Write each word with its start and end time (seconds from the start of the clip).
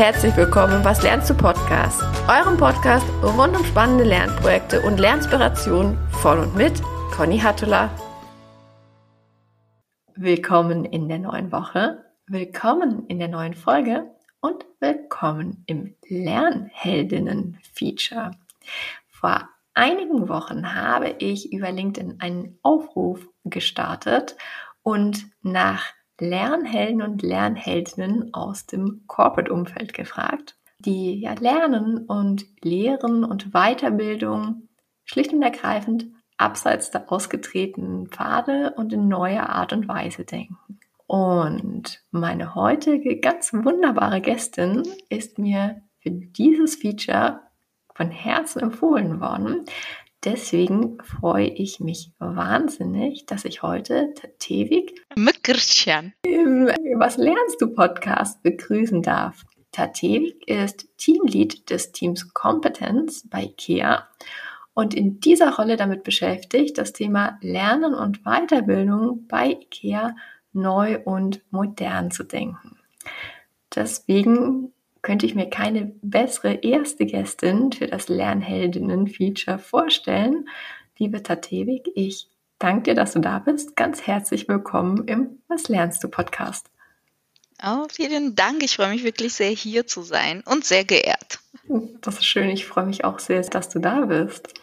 herzlich 0.00 0.34
willkommen 0.34 0.76
im 0.76 0.84
Was 0.86 1.02
lernst 1.02 1.28
du 1.28 1.34
Podcast, 1.34 2.02
eurem 2.26 2.56
Podcast 2.56 3.04
rund 3.22 3.54
um 3.54 3.62
spannende 3.66 4.04
Lernprojekte 4.04 4.80
und 4.80 4.98
Lernspirationen 4.98 5.98
von 6.22 6.38
und 6.38 6.56
mit 6.56 6.72
Conny 7.14 7.38
Hattula. 7.38 7.90
Willkommen 10.16 10.86
in 10.86 11.10
der 11.10 11.18
neuen 11.18 11.52
Woche, 11.52 12.02
willkommen 12.26 13.04
in 13.08 13.18
der 13.18 13.28
neuen 13.28 13.52
Folge 13.52 14.10
und 14.40 14.64
willkommen 14.80 15.64
im 15.66 15.94
Lernheldinnen-Feature. 16.08 18.30
Vor 19.06 19.50
einigen 19.74 20.30
Wochen 20.30 20.74
habe 20.74 21.16
ich 21.18 21.52
über 21.52 21.70
LinkedIn 21.70 22.22
einen 22.22 22.58
Aufruf 22.62 23.28
gestartet 23.44 24.34
und 24.82 25.26
nach 25.42 25.92
Lernhelden 26.20 27.02
und 27.02 27.22
Lernheldinnen 27.22 28.32
aus 28.34 28.66
dem 28.66 29.02
Corporate-Umfeld 29.06 29.92
gefragt, 29.92 30.56
die 30.78 31.20
ja 31.20 31.34
Lernen 31.34 32.06
und 32.06 32.46
Lehren 32.62 33.24
und 33.24 33.52
Weiterbildung 33.52 34.68
schlicht 35.04 35.32
und 35.32 35.42
ergreifend 35.42 36.06
abseits 36.36 36.90
der 36.90 37.12
ausgetretenen 37.12 38.06
Pfade 38.08 38.74
und 38.76 38.92
in 38.92 39.08
neuer 39.08 39.48
Art 39.48 39.72
und 39.72 39.88
Weise 39.88 40.24
denken. 40.24 40.78
Und 41.06 42.02
meine 42.12 42.54
heutige 42.54 43.18
ganz 43.18 43.52
wunderbare 43.52 44.20
Gästin 44.20 44.84
ist 45.08 45.38
mir 45.38 45.82
für 45.98 46.10
dieses 46.10 46.76
Feature 46.76 47.40
von 47.94 48.10
Herzen 48.10 48.60
empfohlen 48.60 49.20
worden. 49.20 49.64
Deswegen 50.24 50.98
freue 51.02 51.48
ich 51.48 51.80
mich 51.80 52.12
wahnsinnig, 52.18 53.24
dass 53.24 53.46
ich 53.46 53.62
heute 53.62 54.12
Tatevik 54.14 55.06
Mückerchen 55.16 56.12
im 56.22 56.66
Was 56.98 57.16
lernst 57.16 57.60
du 57.60 57.68
Podcast 57.68 58.42
begrüßen 58.42 59.00
darf. 59.00 59.46
Tatevik 59.72 60.46
ist 60.46 60.88
Teamlead 60.98 61.70
des 61.70 61.92
Teams 61.92 62.34
Competence 62.34 63.26
bei 63.30 63.44
IKEA 63.44 64.06
und 64.74 64.92
in 64.92 65.20
dieser 65.20 65.54
Rolle 65.54 65.76
damit 65.76 66.04
beschäftigt, 66.04 66.76
das 66.76 66.92
Thema 66.92 67.38
Lernen 67.40 67.94
und 67.94 68.22
Weiterbildung 68.24 69.26
bei 69.26 69.52
IKEA 69.52 70.14
neu 70.52 70.98
und 71.02 71.40
modern 71.50 72.10
zu 72.10 72.24
denken. 72.24 72.76
Deswegen 73.74 74.74
könnte 75.02 75.26
ich 75.26 75.34
mir 75.34 75.48
keine 75.48 75.92
bessere 76.02 76.54
erste 76.54 77.06
Gästin 77.06 77.72
für 77.72 77.86
das 77.86 78.08
Lernheldinnen-Feature 78.08 79.58
vorstellen. 79.58 80.48
Liebe 80.98 81.22
Tatevik, 81.22 81.90
ich 81.94 82.28
danke 82.58 82.82
dir, 82.90 82.94
dass 82.94 83.12
du 83.12 83.20
da 83.20 83.38
bist. 83.38 83.76
Ganz 83.76 84.06
herzlich 84.06 84.48
willkommen 84.48 85.08
im 85.08 85.38
Was 85.48 85.68
lernst 85.68 86.04
du 86.04 86.08
Podcast. 86.08 86.70
Oh, 87.62 87.86
vielen 87.90 88.34
Dank. 88.34 88.62
Ich 88.62 88.76
freue 88.76 88.90
mich 88.90 89.04
wirklich 89.04 89.34
sehr, 89.34 89.50
hier 89.50 89.86
zu 89.86 90.02
sein 90.02 90.42
und 90.46 90.64
sehr 90.64 90.84
geehrt. 90.84 91.40
Das 92.00 92.14
ist 92.16 92.24
schön. 92.24 92.48
Ich 92.48 92.66
freue 92.66 92.86
mich 92.86 93.04
auch 93.04 93.18
sehr, 93.18 93.40
dass 93.42 93.68
du 93.68 93.78
da 93.78 94.06
bist. 94.06 94.54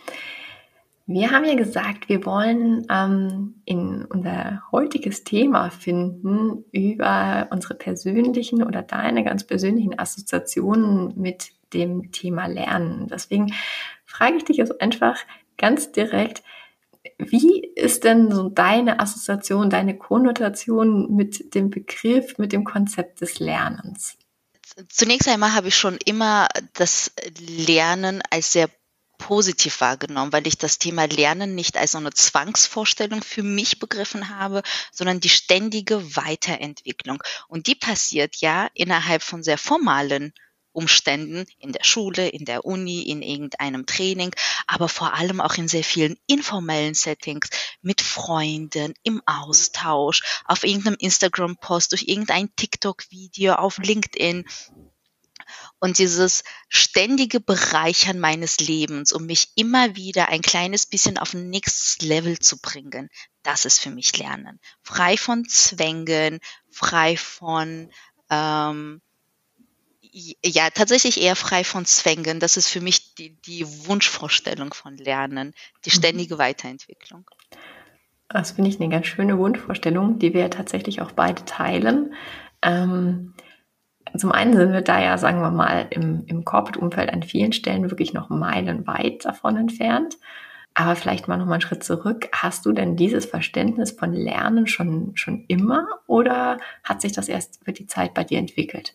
Wir 1.10 1.32
haben 1.32 1.46
ja 1.46 1.56
gesagt, 1.56 2.10
wir 2.10 2.26
wollen 2.26 2.86
ähm, 2.90 3.62
in 3.64 4.04
unser 4.04 4.62
heutiges 4.74 5.24
Thema 5.24 5.70
finden 5.70 6.66
über 6.74 7.48
unsere 7.50 7.76
persönlichen 7.76 8.62
oder 8.62 8.82
deine 8.82 9.24
ganz 9.24 9.46
persönlichen 9.46 9.98
Assoziationen 9.98 11.14
mit 11.16 11.52
dem 11.74 12.12
Thema 12.12 12.48
Lernen. 12.48 13.08
Deswegen 13.08 13.54
frage 14.06 14.36
ich 14.36 14.44
dich 14.44 14.58
jetzt 14.58 14.82
einfach 14.82 15.18
ganz 15.58 15.94
direkt, 15.94 16.44
wie 17.18 17.62
ist 17.76 18.04
denn 18.04 18.30
so 18.30 18.50
deine 18.50 19.00
Assoziation, 19.00 19.70
deine 19.70 19.98
Konnotation 19.98 21.16
mit 21.16 21.56
dem 21.56 21.70
Begriff, 21.70 22.38
mit 22.38 22.52
dem 22.52 22.66
Konzept 22.66 23.22
des 23.22 23.40
Lernens? 23.40 24.18
Zunächst 24.90 25.30
einmal 25.30 25.56
habe 25.56 25.70
ich 25.70 25.78
schon 25.78 25.98
immer 26.04 26.50
das 26.74 27.14
Lernen 27.66 28.22
als 28.30 28.52
sehr 28.52 28.70
positiv 29.18 29.82
wahrgenommen, 29.82 30.34
weil 30.34 30.48
ich 30.48 30.58
das 30.58 30.80
Thema 30.80 31.06
Lernen 31.06 31.56
nicht 31.56 31.78
als 31.78 31.92
so 31.92 31.98
eine 31.98 32.12
Zwangsvorstellung 32.12 33.24
für 33.24 33.44
mich 33.44 33.80
begriffen 33.80 34.30
habe, 34.30 34.62
sondern 34.92 35.20
die 35.20 35.30
ständige 35.30 36.16
Weiterentwicklung. 36.16 37.22
Und 37.48 37.68
die 37.68 37.76
passiert 37.76 38.38
ja 38.38 38.70
innerhalb 38.74 39.24
von 39.24 39.44
sehr 39.44 39.58
formalen 39.58 40.34
Umständen 40.78 41.46
in 41.58 41.72
der 41.72 41.84
Schule, 41.84 42.30
in 42.30 42.46
der 42.46 42.64
Uni, 42.64 43.02
in 43.02 43.24
irgendeinem 43.24 43.88
Training, 43.88 44.36
aber 44.68 44.88
vor 44.88 45.16
allem 45.16 45.42
auch 45.42 45.56
in 45.56 45.68
sehr 45.68 45.84
vielen 45.84 46.18
informellen 46.28 46.94
Settings 46.94 47.50
mit 47.82 48.00
Freunden, 48.00 48.94
im 49.02 49.20
Austausch, 49.26 50.22
auf 50.46 50.64
irgendeinem 50.64 50.98
Instagram-Post, 51.00 51.94
durch 51.94 52.04
irgendein 52.04 52.56
TikTok-Video, 52.56 53.54
auf 53.54 53.80
LinkedIn, 53.80 54.46
und 55.80 55.98
dieses 55.98 56.44
ständige 56.70 57.40
Bereichern 57.40 58.20
meines 58.20 58.60
Lebens, 58.60 59.12
um 59.12 59.26
mich 59.26 59.50
immer 59.56 59.96
wieder 59.96 60.30
ein 60.30 60.42
kleines 60.42 60.86
bisschen 60.86 61.18
auf 61.18 61.34
ein 61.34 61.50
nächstes 61.50 62.02
Level 62.02 62.40
zu 62.40 62.60
bringen, 62.60 63.10
das 63.44 63.66
ist 63.66 63.80
für 63.80 63.92
mich 63.92 64.18
Lernen. 64.18 64.60
Frei 64.82 65.18
von 65.18 65.46
Zwängen, 65.46 66.40
frei 66.70 67.18
von 67.18 67.90
ähm, 68.30 69.02
ja, 70.44 70.70
tatsächlich 70.70 71.22
eher 71.22 71.36
frei 71.36 71.64
von 71.64 71.86
Zwängen. 71.86 72.40
Das 72.40 72.58
ist 72.58 72.70
für 72.70 72.82
mich 72.82 73.16
die, 73.16 73.36
die 73.42 73.66
Wunschvorstellung 73.88 74.74
von 74.74 74.98
Lernen, 74.98 75.54
die 75.86 75.90
mhm. 75.90 75.94
ständige 75.94 76.38
Weiterentwicklung. 76.38 77.26
Das 78.30 78.52
finde 78.52 78.70
ich 78.70 78.80
eine 78.80 78.90
ganz 78.90 79.08
schöne 79.08 79.38
Wunschvorstellung, 79.38 80.20
die 80.20 80.34
wir 80.34 80.50
tatsächlich 80.50 81.02
auch 81.02 81.12
beide 81.12 81.46
teilen. 81.46 82.14
Ähm, 82.62 83.34
zum 84.20 84.32
einen 84.32 84.56
sind 84.56 84.74
wir 84.74 84.82
da 84.82 85.02
ja, 85.02 85.18
sagen 85.18 85.42
wir 85.42 85.52
mal, 85.52 85.88
im, 85.90 86.24
im 86.28 86.46
Corporate-Umfeld 86.46 87.12
an 87.12 87.24
vielen 87.24 87.54
Stellen 87.54 87.90
wirklich 87.90 88.14
noch 88.14 88.30
meilenweit 88.30 89.26
davon 89.26 89.58
entfernt. 89.58 90.18
Aber 90.74 90.96
vielleicht 90.96 91.28
mal 91.28 91.38
noch 91.38 91.48
mal 91.48 91.54
einen 91.54 91.62
Schritt 91.62 91.84
zurück. 91.84 92.30
Hast 92.32 92.66
du 92.66 92.72
denn 92.72 92.96
dieses 92.96 93.26
Verständnis 93.26 93.92
von 93.92 94.14
Lernen 94.14 94.68
schon, 94.68 95.14
schon 95.16 95.44
immer 95.48 95.88
oder 96.06 96.60
hat 96.84 97.02
sich 97.02 97.14
das 97.14 97.30
erst 97.30 97.62
über 97.62 97.72
die 97.72 97.88
Zeit 97.88 98.14
bei 98.14 98.24
dir 98.24 98.38
entwickelt? 98.38 98.94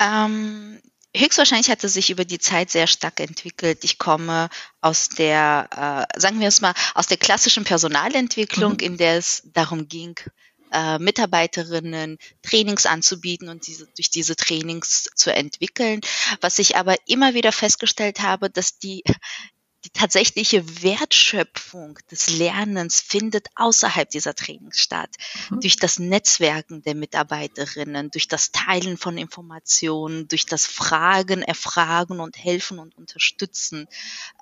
Ähm, 0.00 0.78
höchstwahrscheinlich 1.16 1.70
hat 1.70 1.82
es 1.82 1.94
sich 1.94 2.10
über 2.10 2.24
die 2.24 2.38
Zeit 2.38 2.70
sehr 2.70 2.86
stark 2.86 3.18
entwickelt. 3.18 3.82
Ich 3.82 3.98
komme 3.98 4.48
aus 4.80 5.08
der, 5.08 6.06
äh, 6.14 6.20
sagen 6.20 6.38
wir 6.40 6.48
es 6.48 6.60
mal, 6.60 6.74
aus 6.94 7.08
der 7.08 7.16
klassischen 7.16 7.64
Personalentwicklung, 7.64 8.74
mhm. 8.74 8.78
in 8.78 8.96
der 8.98 9.18
es 9.18 9.42
darum 9.52 9.88
ging, 9.88 10.14
äh, 10.72 10.98
Mitarbeiterinnen 10.98 12.18
Trainings 12.42 12.86
anzubieten 12.86 13.48
und 13.48 13.66
diese, 13.66 13.86
durch 13.96 14.10
diese 14.10 14.36
Trainings 14.36 15.08
zu 15.14 15.32
entwickeln. 15.32 16.00
Was 16.40 16.58
ich 16.58 16.76
aber 16.76 16.96
immer 17.06 17.34
wieder 17.34 17.52
festgestellt 17.52 18.20
habe, 18.20 18.50
dass 18.50 18.78
die 18.78 19.02
die 19.84 19.90
tatsächliche 19.90 20.82
Wertschöpfung 20.82 21.98
des 22.10 22.30
Lernens 22.30 23.00
findet 23.00 23.46
außerhalb 23.54 24.10
dieser 24.10 24.34
Trainings 24.34 24.80
statt. 24.80 25.10
Mhm. 25.50 25.60
Durch 25.60 25.76
das 25.76 26.00
Netzwerken 26.00 26.82
der 26.82 26.96
Mitarbeiterinnen, 26.96 28.10
durch 28.10 28.26
das 28.26 28.50
Teilen 28.50 28.96
von 28.96 29.16
Informationen, 29.16 30.26
durch 30.26 30.46
das 30.46 30.66
Fragen, 30.66 31.42
Erfragen 31.42 32.18
und 32.18 32.36
Helfen 32.36 32.80
und 32.80 32.96
Unterstützen, 32.98 33.86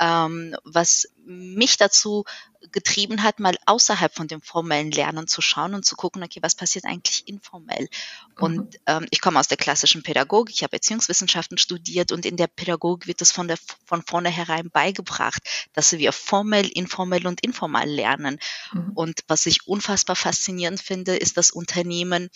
ähm, 0.00 0.56
was 0.64 1.08
mich 1.26 1.76
dazu 1.76 2.24
getrieben 2.72 3.22
hat, 3.22 3.40
mal 3.40 3.56
außerhalb 3.66 4.14
von 4.14 4.28
dem 4.28 4.40
formellen 4.40 4.90
Lernen 4.90 5.26
zu 5.26 5.40
schauen 5.40 5.74
und 5.74 5.84
zu 5.84 5.96
gucken, 5.96 6.22
okay, 6.22 6.40
was 6.42 6.54
passiert 6.54 6.84
eigentlich 6.84 7.26
informell? 7.28 7.88
Mhm. 8.36 8.42
Und 8.42 8.78
ähm, 8.86 9.06
ich 9.10 9.20
komme 9.20 9.38
aus 9.38 9.48
der 9.48 9.56
klassischen 9.56 10.02
Pädagogik, 10.02 10.54
ich 10.54 10.62
habe 10.62 10.74
Erziehungswissenschaften 10.74 11.58
studiert 11.58 12.12
und 12.12 12.26
in 12.26 12.36
der 12.36 12.46
Pädagogik 12.46 13.06
wird 13.06 13.22
es 13.22 13.32
von, 13.32 13.48
der, 13.48 13.58
von 13.84 14.02
vornherein 14.02 14.70
beigebracht, 14.70 15.42
dass 15.72 15.92
wir 15.92 16.12
formell, 16.12 16.68
informell 16.68 17.26
und 17.26 17.40
informal 17.42 17.88
lernen. 17.88 18.38
Mhm. 18.72 18.92
Und 18.94 19.20
was 19.28 19.46
ich 19.46 19.66
unfassbar 19.66 20.16
faszinierend 20.16 20.80
finde, 20.80 21.16
ist, 21.16 21.36
dass 21.36 21.50
Unternehmen 21.50 22.30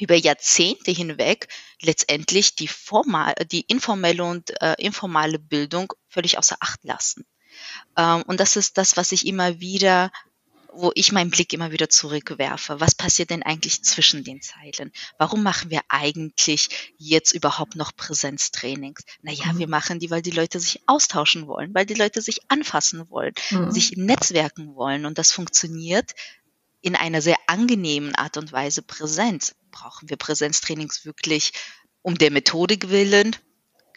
über 0.00 0.14
Jahrzehnte 0.14 0.90
hinweg 0.90 1.48
letztendlich 1.82 2.54
die, 2.54 2.68
formal, 2.68 3.34
die 3.50 3.62
informelle 3.62 4.24
und 4.24 4.60
äh, 4.62 4.74
informale 4.78 5.38
Bildung 5.38 5.92
völlig 6.08 6.38
außer 6.38 6.56
Acht 6.60 6.84
lassen. 6.84 7.26
Ähm, 7.96 8.22
und 8.26 8.40
das 8.40 8.56
ist 8.56 8.78
das, 8.78 8.96
was 8.96 9.12
ich 9.12 9.26
immer 9.26 9.60
wieder 9.60 10.10
wo 10.78 10.92
ich 10.94 11.12
meinen 11.12 11.30
Blick 11.30 11.52
immer 11.52 11.72
wieder 11.72 11.88
zurückwerfe. 11.88 12.80
Was 12.80 12.94
passiert 12.94 13.30
denn 13.30 13.42
eigentlich 13.42 13.82
zwischen 13.82 14.22
den 14.22 14.40
Zeilen? 14.40 14.92
Warum 15.18 15.42
machen 15.42 15.70
wir 15.70 15.80
eigentlich 15.88 16.92
jetzt 16.98 17.32
überhaupt 17.32 17.74
noch 17.74 17.94
Präsenztrainings? 17.96 19.02
Naja, 19.22 19.52
mhm. 19.52 19.58
wir 19.58 19.68
machen 19.68 19.98
die, 19.98 20.10
weil 20.10 20.22
die 20.22 20.30
Leute 20.30 20.60
sich 20.60 20.80
austauschen 20.86 21.46
wollen, 21.46 21.74
weil 21.74 21.86
die 21.86 21.94
Leute 21.94 22.22
sich 22.22 22.42
anfassen 22.48 23.10
wollen, 23.10 23.34
mhm. 23.50 23.70
sich 23.70 23.96
netzwerken 23.96 24.74
wollen. 24.74 25.04
Und 25.04 25.18
das 25.18 25.32
funktioniert 25.32 26.14
in 26.80 26.94
einer 26.94 27.22
sehr 27.22 27.36
angenehmen 27.46 28.14
Art 28.14 28.36
und 28.36 28.52
Weise 28.52 28.82
präsent. 28.82 29.54
Brauchen 29.72 30.08
wir 30.08 30.16
Präsenztrainings 30.16 31.04
wirklich 31.04 31.52
um 32.02 32.16
der 32.16 32.30
Methodik 32.30 32.88
willen? 32.88 33.34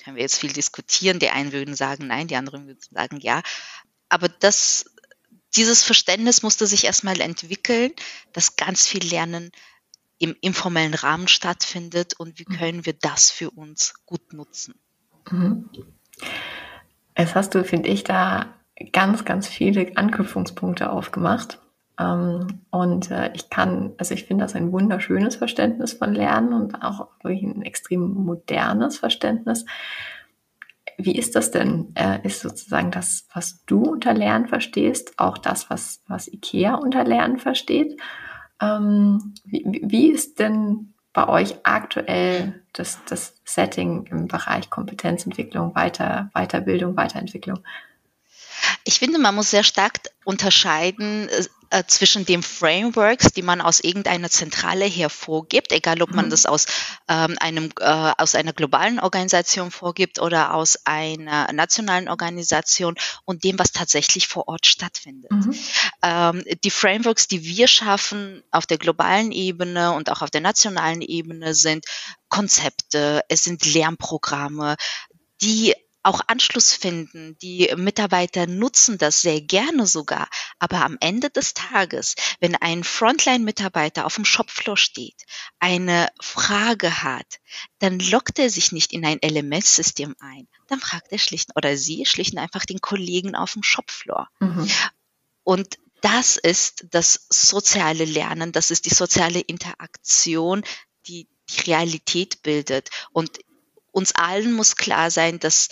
Können 0.03 0.15
wir 0.15 0.23
jetzt 0.23 0.39
viel 0.39 0.51
diskutieren. 0.51 1.19
Die 1.19 1.29
einen 1.29 1.51
würden 1.51 1.75
sagen 1.75 2.07
nein, 2.07 2.27
die 2.27 2.35
anderen 2.35 2.67
würden 2.67 2.81
sagen 2.91 3.19
ja. 3.19 3.41
Aber 4.09 4.27
das, 4.27 4.85
dieses 5.55 5.83
Verständnis 5.83 6.43
musste 6.43 6.67
sich 6.67 6.85
erstmal 6.85 7.21
entwickeln, 7.21 7.91
dass 8.33 8.55
ganz 8.55 8.87
viel 8.87 9.03
Lernen 9.03 9.51
im 10.17 10.35
informellen 10.41 10.93
Rahmen 10.93 11.27
stattfindet 11.27 12.13
und 12.19 12.37
wie 12.37 12.45
mhm. 12.47 12.57
können 12.57 12.85
wir 12.85 12.93
das 12.93 13.31
für 13.31 13.49
uns 13.49 13.95
gut 14.05 14.33
nutzen. 14.33 14.75
Mhm. 15.29 15.69
Jetzt 17.17 17.35
hast 17.35 17.55
du, 17.55 17.63
finde 17.63 17.89
ich, 17.89 18.03
da 18.03 18.53
ganz, 18.91 19.25
ganz 19.25 19.47
viele 19.47 19.95
Anknüpfungspunkte 19.97 20.91
aufgemacht. 20.91 21.59
Ähm, 22.01 22.61
und 22.71 23.11
äh, 23.11 23.31
ich 23.33 23.49
kann, 23.49 23.93
also 23.97 24.13
ich 24.13 24.25
finde 24.25 24.45
das 24.45 24.55
ein 24.55 24.71
wunderschönes 24.71 25.35
Verständnis 25.35 25.93
von 25.93 26.13
Lernen 26.13 26.53
und 26.53 26.81
auch 26.83 27.09
wirklich 27.21 27.43
ein 27.43 27.61
extrem 27.61 28.13
modernes 28.13 28.97
Verständnis. 28.97 29.65
Wie 30.97 31.15
ist 31.17 31.35
das 31.35 31.51
denn? 31.51 31.93
Äh, 31.95 32.25
ist 32.25 32.41
sozusagen 32.41 32.91
das, 32.91 33.27
was 33.33 33.63
du 33.65 33.83
unter 33.83 34.13
Lernen 34.13 34.47
verstehst, 34.47 35.13
auch 35.17 35.37
das, 35.37 35.69
was, 35.69 36.01
was 36.07 36.27
IKEA 36.27 36.75
unter 36.75 37.03
Lernen 37.03 37.37
versteht? 37.37 37.99
Ähm, 38.61 39.33
wie, 39.43 39.81
wie 39.83 40.11
ist 40.11 40.39
denn 40.39 40.93
bei 41.13 41.27
euch 41.27 41.55
aktuell 41.63 42.61
das, 42.73 42.99
das 43.05 43.35
Setting 43.43 44.05
im 44.05 44.27
Bereich 44.27 44.69
Kompetenzentwicklung, 44.69 45.75
Weiter, 45.75 46.29
Weiterbildung, 46.33 46.95
Weiterentwicklung? 46.95 47.59
Ich 48.85 48.99
finde, 48.99 49.19
man 49.19 49.35
muss 49.35 49.51
sehr 49.51 49.63
stark 49.63 49.99
unterscheiden 50.23 51.27
äh, 51.71 51.83
zwischen 51.87 52.25
den 52.25 52.43
Frameworks, 52.43 53.33
die 53.33 53.41
man 53.41 53.61
aus 53.61 53.79
irgendeiner 53.79 54.29
Zentrale 54.29 54.85
hervorgibt, 54.85 55.71
egal 55.71 56.01
ob 56.01 56.11
man 56.11 56.25
mhm. 56.25 56.29
das 56.29 56.45
aus 56.45 56.65
ähm, 57.07 57.37
einem 57.39 57.71
äh, 57.79 58.11
aus 58.17 58.35
einer 58.35 58.53
globalen 58.53 58.99
Organisation 58.99 59.71
vorgibt 59.71 60.19
oder 60.19 60.53
aus 60.53 60.77
einer 60.85 61.51
nationalen 61.53 62.09
Organisation 62.09 62.95
und 63.25 63.43
dem, 63.43 63.57
was 63.57 63.71
tatsächlich 63.71 64.27
vor 64.27 64.47
Ort 64.47 64.65
stattfindet. 64.65 65.31
Mhm. 65.31 65.55
Ähm, 66.03 66.43
die 66.63 66.71
Frameworks, 66.71 67.27
die 67.27 67.43
wir 67.43 67.67
schaffen 67.67 68.43
auf 68.51 68.65
der 68.65 68.77
globalen 68.77 69.31
Ebene 69.31 69.93
und 69.93 70.09
auch 70.11 70.21
auf 70.21 70.29
der 70.29 70.41
nationalen 70.41 71.01
Ebene, 71.01 71.53
sind 71.53 71.85
Konzepte, 72.29 73.23
es 73.29 73.43
sind 73.43 73.65
Lernprogramme, 73.65 74.75
die 75.41 75.73
auch 76.03 76.21
Anschluss 76.27 76.73
finden. 76.73 77.37
Die 77.41 77.71
Mitarbeiter 77.75 78.47
nutzen 78.47 78.97
das 78.97 79.21
sehr 79.21 79.41
gerne 79.41 79.85
sogar. 79.85 80.27
Aber 80.59 80.83
am 80.83 80.97
Ende 80.99 81.29
des 81.29 81.53
Tages, 81.53 82.15
wenn 82.39 82.55
ein 82.55 82.83
Frontline-Mitarbeiter 82.83 84.05
auf 84.05 84.15
dem 84.15 84.25
Shopfloor 84.25 84.77
steht, 84.77 85.25
eine 85.59 86.09
Frage 86.19 87.03
hat, 87.03 87.39
dann 87.79 87.99
lockt 87.99 88.39
er 88.39 88.49
sich 88.49 88.71
nicht 88.71 88.93
in 88.93 89.05
ein 89.05 89.19
LMS-System 89.23 90.15
ein. 90.19 90.47
Dann 90.67 90.79
fragt 90.79 91.11
er 91.11 91.19
schlicht 91.19 91.49
oder 91.55 91.77
sie 91.77 92.05
schlicht 92.05 92.37
einfach 92.37 92.65
den 92.65 92.81
Kollegen 92.81 93.35
auf 93.35 93.53
dem 93.53 93.63
Shopfloor. 93.63 94.29
Mhm. 94.39 94.69
Und 95.43 95.77
das 96.01 96.37
ist 96.37 96.87
das 96.89 97.27
soziale 97.29 98.05
Lernen, 98.05 98.51
das 98.51 98.71
ist 98.71 98.85
die 98.85 98.93
soziale 98.93 99.39
Interaktion, 99.39 100.63
die 101.07 101.27
die 101.49 101.61
Realität 101.71 102.41
bildet. 102.41 102.89
Und 103.11 103.39
uns 103.91 104.15
allen 104.15 104.53
muss 104.53 104.75
klar 104.75 105.11
sein, 105.11 105.39
dass 105.39 105.69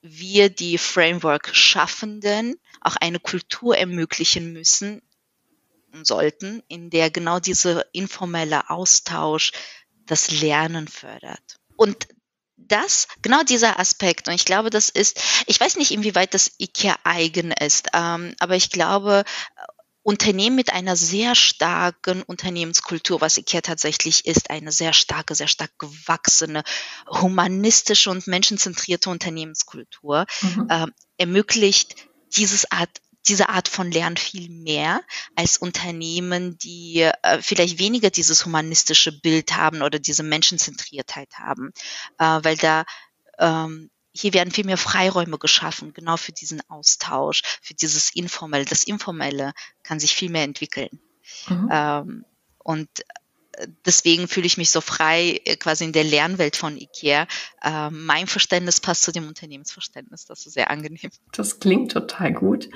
wir 0.00 0.48
die 0.48 0.78
Framework-Schaffenden 0.78 2.60
auch 2.80 2.96
eine 2.96 3.18
Kultur 3.18 3.76
ermöglichen 3.76 4.52
müssen 4.52 5.02
und 5.92 6.06
sollten, 6.06 6.62
in 6.68 6.90
der 6.90 7.10
genau 7.10 7.40
dieser 7.40 7.84
informelle 7.92 8.70
Austausch 8.70 9.52
das 10.06 10.30
Lernen 10.30 10.88
fördert. 10.88 11.58
Und 11.76 12.08
das, 12.56 13.08
genau 13.22 13.42
dieser 13.42 13.78
Aspekt, 13.78 14.28
und 14.28 14.34
ich 14.34 14.44
glaube, 14.44 14.70
das 14.70 14.88
ist, 14.88 15.20
ich 15.46 15.60
weiß 15.60 15.76
nicht, 15.76 15.92
inwieweit 15.92 16.34
das 16.34 16.52
IKEA 16.58 16.96
eigen 17.04 17.52
ist, 17.52 17.88
ähm, 17.94 18.34
aber 18.40 18.56
ich 18.56 18.70
glaube, 18.70 19.24
Unternehmen 20.02 20.56
mit 20.56 20.72
einer 20.72 20.96
sehr 20.96 21.34
starken 21.34 22.22
Unternehmenskultur, 22.22 23.20
was 23.20 23.36
IKEA 23.36 23.60
tatsächlich 23.60 24.26
ist, 24.26 24.50
eine 24.50 24.72
sehr 24.72 24.92
starke, 24.92 25.34
sehr 25.34 25.48
stark 25.48 25.70
gewachsene, 25.78 26.62
humanistische 27.08 28.10
und 28.10 28.26
menschenzentrierte 28.26 29.10
Unternehmenskultur, 29.10 30.26
mhm. 30.40 30.66
äh, 30.70 30.86
ermöglicht 31.18 31.96
dieses 32.34 32.70
Art 32.70 32.90
diese 33.26 33.50
Art 33.50 33.68
von 33.68 33.90
Lernen 33.90 34.16
viel 34.16 34.48
mehr 34.48 35.02
als 35.36 35.58
Unternehmen, 35.58 36.56
die 36.58 37.02
äh, 37.02 37.42
vielleicht 37.42 37.78
weniger 37.78 38.08
dieses 38.08 38.46
humanistische 38.46 39.12
Bild 39.20 39.54
haben 39.54 39.82
oder 39.82 39.98
diese 39.98 40.22
Menschenzentriertheit 40.22 41.34
haben, 41.38 41.72
äh, 42.18 42.24
weil 42.42 42.56
da 42.56 42.84
ähm, 43.38 43.90
hier 44.18 44.34
werden 44.34 44.50
viel 44.50 44.64
mehr 44.64 44.76
Freiräume 44.76 45.38
geschaffen, 45.38 45.92
genau 45.94 46.16
für 46.16 46.32
diesen 46.32 46.60
Austausch, 46.68 47.42
für 47.62 47.74
dieses 47.74 48.14
Informelle. 48.14 48.64
Das 48.64 48.82
Informelle 48.82 49.52
kann 49.84 50.00
sich 50.00 50.14
viel 50.14 50.28
mehr 50.28 50.42
entwickeln. 50.42 50.98
Mhm. 51.48 51.68
Ähm, 51.70 52.24
und 52.58 52.88
äh, 53.52 53.68
deswegen 53.86 54.26
fühle 54.26 54.46
ich 54.46 54.58
mich 54.58 54.70
so 54.72 54.80
frei 54.80 55.40
äh, 55.44 55.54
quasi 55.54 55.84
in 55.84 55.92
der 55.92 56.02
Lernwelt 56.02 56.56
von 56.56 56.76
IKEA. 56.76 57.28
Äh, 57.62 57.90
mein 57.90 58.26
Verständnis 58.26 58.80
passt 58.80 59.04
zu 59.04 59.12
dem 59.12 59.28
Unternehmensverständnis. 59.28 60.24
Das 60.24 60.46
ist 60.46 60.54
sehr 60.54 60.70
angenehm. 60.70 61.10
Das 61.32 61.60
klingt 61.60 61.92
total 61.92 62.32
gut. 62.32 62.68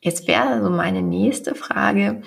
Jetzt 0.00 0.26
wäre 0.26 0.64
so 0.64 0.70
meine 0.70 1.00
nächste 1.00 1.54
Frage. 1.54 2.22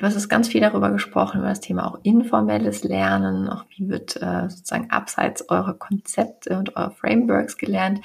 Du 0.00 0.06
hast 0.06 0.14
jetzt 0.14 0.30
ganz 0.30 0.48
viel 0.48 0.62
darüber 0.62 0.90
gesprochen, 0.90 1.40
über 1.40 1.50
das 1.50 1.60
Thema 1.60 1.86
auch 1.86 1.98
informelles 2.04 2.84
Lernen, 2.84 3.50
auch 3.50 3.66
wie 3.68 3.90
wird 3.90 4.16
äh, 4.16 4.48
sozusagen 4.48 4.88
abseits 4.88 5.50
eurer 5.50 5.74
Konzepte 5.74 6.56
und 6.56 6.74
eurer 6.74 6.90
Frameworks 6.90 7.58
gelernt. 7.58 8.00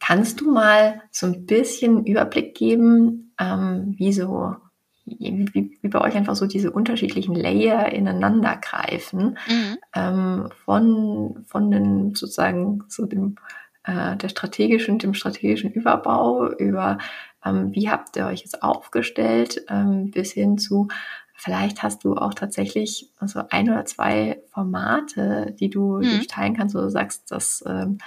Kannst 0.00 0.40
du 0.40 0.50
mal 0.50 1.02
so 1.12 1.26
ein 1.26 1.46
bisschen 1.46 2.04
Überblick 2.06 2.56
geben, 2.56 3.32
ähm, 3.38 3.94
wie 3.96 4.12
so 4.12 4.56
wie, 5.04 5.48
wie, 5.80 5.88
bei 5.88 6.00
euch 6.00 6.16
einfach 6.16 6.34
so 6.34 6.48
diese 6.48 6.72
unterschiedlichen 6.72 7.36
Layer 7.36 7.92
ineinander 7.92 8.56
greifen, 8.56 9.38
mhm. 9.48 9.78
ähm, 9.94 10.48
von, 10.64 11.44
von 11.46 11.70
den 11.70 12.16
sozusagen 12.16 12.82
so 12.88 13.06
dem 13.06 13.36
äh, 13.84 14.16
der 14.16 14.28
strategischen, 14.28 14.98
dem 14.98 15.14
strategischen 15.14 15.70
Überbau 15.70 16.50
über 16.50 16.98
ähm, 17.46 17.72
wie 17.72 17.88
habt 17.88 18.16
ihr 18.16 18.26
euch 18.26 18.40
jetzt 18.40 18.62
aufgestellt, 18.62 19.64
ähm, 19.68 20.10
bis 20.10 20.32
hin 20.32 20.58
zu, 20.58 20.88
vielleicht 21.34 21.82
hast 21.82 22.04
du 22.04 22.16
auch 22.16 22.34
tatsächlich 22.34 23.10
so 23.24 23.42
ein 23.50 23.70
oder 23.70 23.84
zwei 23.84 24.42
Formate, 24.52 25.54
die 25.58 25.70
du 25.70 25.98
mhm. 25.98 26.02
durchteilen 26.02 26.56
kannst, 26.56 26.74
wo 26.74 26.80
du 26.80 26.90
sagst, 26.90 27.30
dass 27.30 27.62
ähm, 27.66 27.98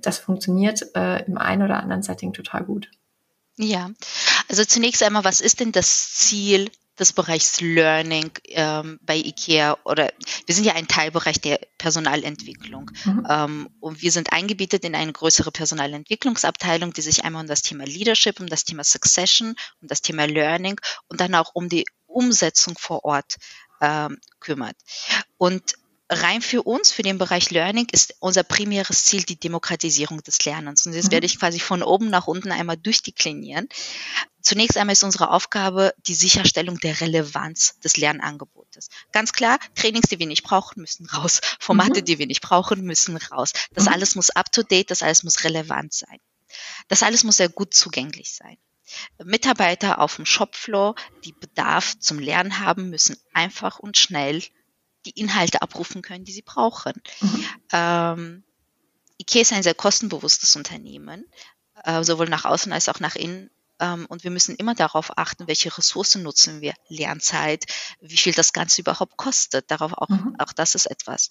das 0.00 0.18
funktioniert 0.18 0.94
äh, 0.94 1.24
im 1.24 1.38
einen 1.38 1.62
oder 1.62 1.80
anderen 1.80 2.02
Setting 2.02 2.32
total 2.32 2.64
gut. 2.64 2.88
Ja, 3.56 3.90
also 4.48 4.64
zunächst 4.64 5.02
einmal, 5.02 5.24
was 5.24 5.40
ist 5.40 5.60
denn 5.60 5.72
das 5.72 6.14
Ziel 6.14 6.70
des 7.02 7.12
Bereichs 7.12 7.60
Learning 7.60 8.30
ähm, 8.46 8.98
bei 9.02 9.16
IKEA 9.16 9.76
oder 9.84 10.12
wir 10.46 10.54
sind 10.54 10.64
ja 10.64 10.74
ein 10.74 10.86
Teilbereich 10.86 11.40
der 11.40 11.60
Personalentwicklung 11.76 12.90
mhm. 13.04 13.26
ähm, 13.28 13.68
und 13.80 14.02
wir 14.02 14.12
sind 14.12 14.32
eingebettet 14.32 14.84
in 14.84 14.94
eine 14.94 15.12
größere 15.12 15.50
Personalentwicklungsabteilung, 15.50 16.92
die 16.92 17.02
sich 17.02 17.24
einmal 17.24 17.42
um 17.42 17.48
das 17.48 17.62
Thema 17.62 17.84
Leadership, 17.84 18.38
um 18.38 18.46
das 18.46 18.64
Thema 18.64 18.84
Succession, 18.84 19.56
um 19.80 19.88
das 19.88 20.00
Thema 20.00 20.26
Learning 20.26 20.80
und 21.08 21.20
dann 21.20 21.34
auch 21.34 21.50
um 21.54 21.68
die 21.68 21.84
Umsetzung 22.06 22.78
vor 22.78 23.04
Ort 23.04 23.36
ähm, 23.80 24.18
kümmert. 24.38 24.76
Und 25.38 25.74
rein 26.12 26.42
für 26.42 26.62
uns, 26.62 26.92
für 26.92 27.02
den 27.02 27.18
Bereich 27.18 27.50
Learning, 27.50 27.86
ist 27.90 28.14
unser 28.20 28.42
primäres 28.42 29.04
Ziel 29.04 29.22
die 29.22 29.38
Demokratisierung 29.38 30.22
des 30.22 30.44
Lernens. 30.44 30.86
Und 30.86 30.94
das 30.94 31.06
mhm. 31.06 31.12
werde 31.12 31.26
ich 31.26 31.38
quasi 31.38 31.60
von 31.60 31.82
oben 31.82 32.10
nach 32.10 32.26
unten 32.26 32.52
einmal 32.52 32.76
durchdeklinieren. 32.76 33.68
Zunächst 34.40 34.76
einmal 34.76 34.94
ist 34.94 35.04
unsere 35.04 35.30
Aufgabe 35.30 35.94
die 36.06 36.14
Sicherstellung 36.14 36.78
der 36.78 37.00
Relevanz 37.00 37.78
des 37.80 37.96
Lernangebotes. 37.96 38.88
Ganz 39.12 39.32
klar, 39.32 39.58
Trainings, 39.74 40.08
die 40.08 40.18
wir 40.18 40.26
nicht 40.26 40.42
brauchen, 40.42 40.80
müssen 40.80 41.06
raus. 41.06 41.40
Formate, 41.60 42.00
mhm. 42.00 42.04
die 42.04 42.18
wir 42.18 42.26
nicht 42.26 42.42
brauchen, 42.42 42.82
müssen 42.82 43.16
raus. 43.16 43.52
Das 43.72 43.84
mhm. 43.84 43.92
alles 43.92 44.14
muss 44.14 44.30
up-to-date, 44.30 44.90
das 44.90 45.02
alles 45.02 45.22
muss 45.22 45.44
relevant 45.44 45.92
sein. 45.92 46.18
Das 46.88 47.02
alles 47.02 47.24
muss 47.24 47.36
sehr 47.36 47.48
gut 47.48 47.72
zugänglich 47.72 48.34
sein. 48.34 48.58
Mitarbeiter 49.24 50.00
auf 50.00 50.16
dem 50.16 50.26
Shopfloor, 50.26 50.94
die 51.24 51.32
Bedarf 51.32 51.98
zum 51.98 52.18
Lernen 52.18 52.58
haben, 52.58 52.90
müssen 52.90 53.16
einfach 53.32 53.78
und 53.78 53.96
schnell 53.96 54.42
die 55.06 55.18
Inhalte 55.18 55.62
abrufen 55.62 56.02
können, 56.02 56.24
die 56.24 56.32
sie 56.32 56.42
brauchen. 56.42 56.94
Mhm. 57.20 57.46
Ähm, 57.72 58.44
IKEA 59.20 59.42
ist 59.42 59.52
ein 59.52 59.62
sehr 59.62 59.74
kostenbewusstes 59.74 60.56
Unternehmen, 60.56 61.24
äh, 61.84 62.02
sowohl 62.02 62.28
nach 62.28 62.44
außen 62.44 62.72
als 62.72 62.88
auch 62.88 63.00
nach 63.00 63.14
innen. 63.14 63.50
Ähm, 63.80 64.06
und 64.06 64.24
wir 64.24 64.30
müssen 64.30 64.56
immer 64.56 64.74
darauf 64.74 65.18
achten, 65.18 65.46
welche 65.46 65.76
Ressourcen 65.76 66.22
nutzen 66.22 66.60
wir. 66.60 66.74
Lernzeit, 66.88 67.64
wie 68.00 68.16
viel 68.16 68.32
das 68.32 68.52
Ganze 68.52 68.80
überhaupt 68.80 69.16
kostet. 69.16 69.70
Darauf 69.70 69.92
auch, 69.92 70.08
mhm. 70.08 70.36
auch 70.38 70.52
das 70.52 70.74
ist 70.74 70.86
etwas. 70.86 71.28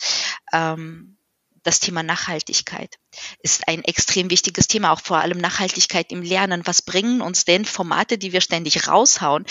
Ähm, 0.51 1.17
das 1.63 1.79
Thema 1.79 2.01
Nachhaltigkeit 2.01 2.97
ist 3.41 3.67
ein 3.67 3.83
extrem 3.83 4.29
wichtiges 4.31 4.67
Thema, 4.67 4.91
auch 4.91 5.01
vor 5.01 5.17
allem 5.17 5.37
Nachhaltigkeit 5.37 6.11
im 6.11 6.23
Lernen. 6.23 6.63
Was 6.65 6.81
bringen 6.81 7.21
uns 7.21 7.45
denn 7.45 7.65
Formate, 7.65 8.17
die 8.17 8.33
wir 8.33 8.41
ständig 8.41 8.87
raushauen, 8.87 9.45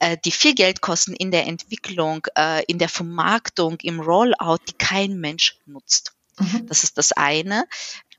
äh, 0.00 0.16
die 0.24 0.32
viel 0.32 0.54
Geld 0.54 0.80
kosten 0.80 1.14
in 1.14 1.30
der 1.30 1.46
Entwicklung, 1.46 2.26
äh, 2.36 2.64
in 2.64 2.78
der 2.78 2.88
Vermarktung, 2.88 3.78
im 3.82 4.00
Rollout, 4.00 4.58
die 4.68 4.72
kein 4.72 5.20
Mensch 5.20 5.58
nutzt. 5.66 6.12
Mhm. 6.38 6.66
Das 6.66 6.82
ist 6.84 6.98
das 6.98 7.12
eine. 7.12 7.64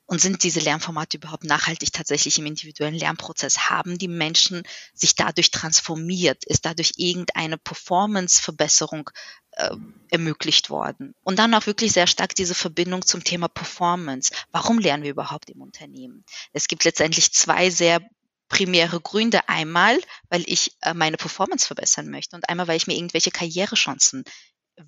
Und 0.06 0.20
sind 0.20 0.44
diese 0.44 0.60
Lernformate 0.60 1.18
überhaupt 1.18 1.46
nachhaltig 1.46 1.94
tatsächlich 1.94 2.38
im 2.38 2.46
individuellen 2.46 2.96
Lernprozess? 2.96 3.70
Haben 3.70 3.98
die 3.98 4.10
Menschen 4.10 4.64
sich 4.94 5.16
dadurch 5.16 5.52
transformiert? 5.52 6.44
Ist 6.44 6.66
dadurch 6.66 6.94
irgendeine 6.98 7.58
Performance-Verbesserung 7.58 9.10
äh, 9.52 9.70
ermöglicht 10.10 10.70
worden? 10.70 11.16
Und 11.24 11.40
dann 11.40 11.54
auch 11.54 11.66
wirklich 11.66 11.94
sehr 11.94 12.08
stark 12.08 12.36
diese 12.36 12.56
Verbindung 12.56 13.06
zum 13.06 13.24
Thema 13.24 13.48
Performance. 13.48 14.34
Warum 14.52 14.80
lernen 14.80 15.04
wir 15.04 15.12
überhaupt 15.12 15.50
im 15.50 15.62
Unternehmen? 15.62 16.26
Es 16.52 16.68
gibt 16.68 16.84
letztendlich 16.84 17.32
zwei 17.32 17.70
sehr 17.70 18.02
primäre 18.52 19.00
Gründe. 19.00 19.48
Einmal, 19.50 20.00
weil 20.30 20.44
ich 20.46 20.74
äh, 20.82 20.94
meine 20.94 21.18
Performance 21.18 21.66
verbessern 21.66 22.10
möchte 22.10 22.36
und 22.36 22.48
einmal, 22.50 22.68
weil 22.68 22.78
ich 22.78 22.86
mir 22.86 22.96
irgendwelche 22.96 23.32
Karrierechancen 23.32 24.26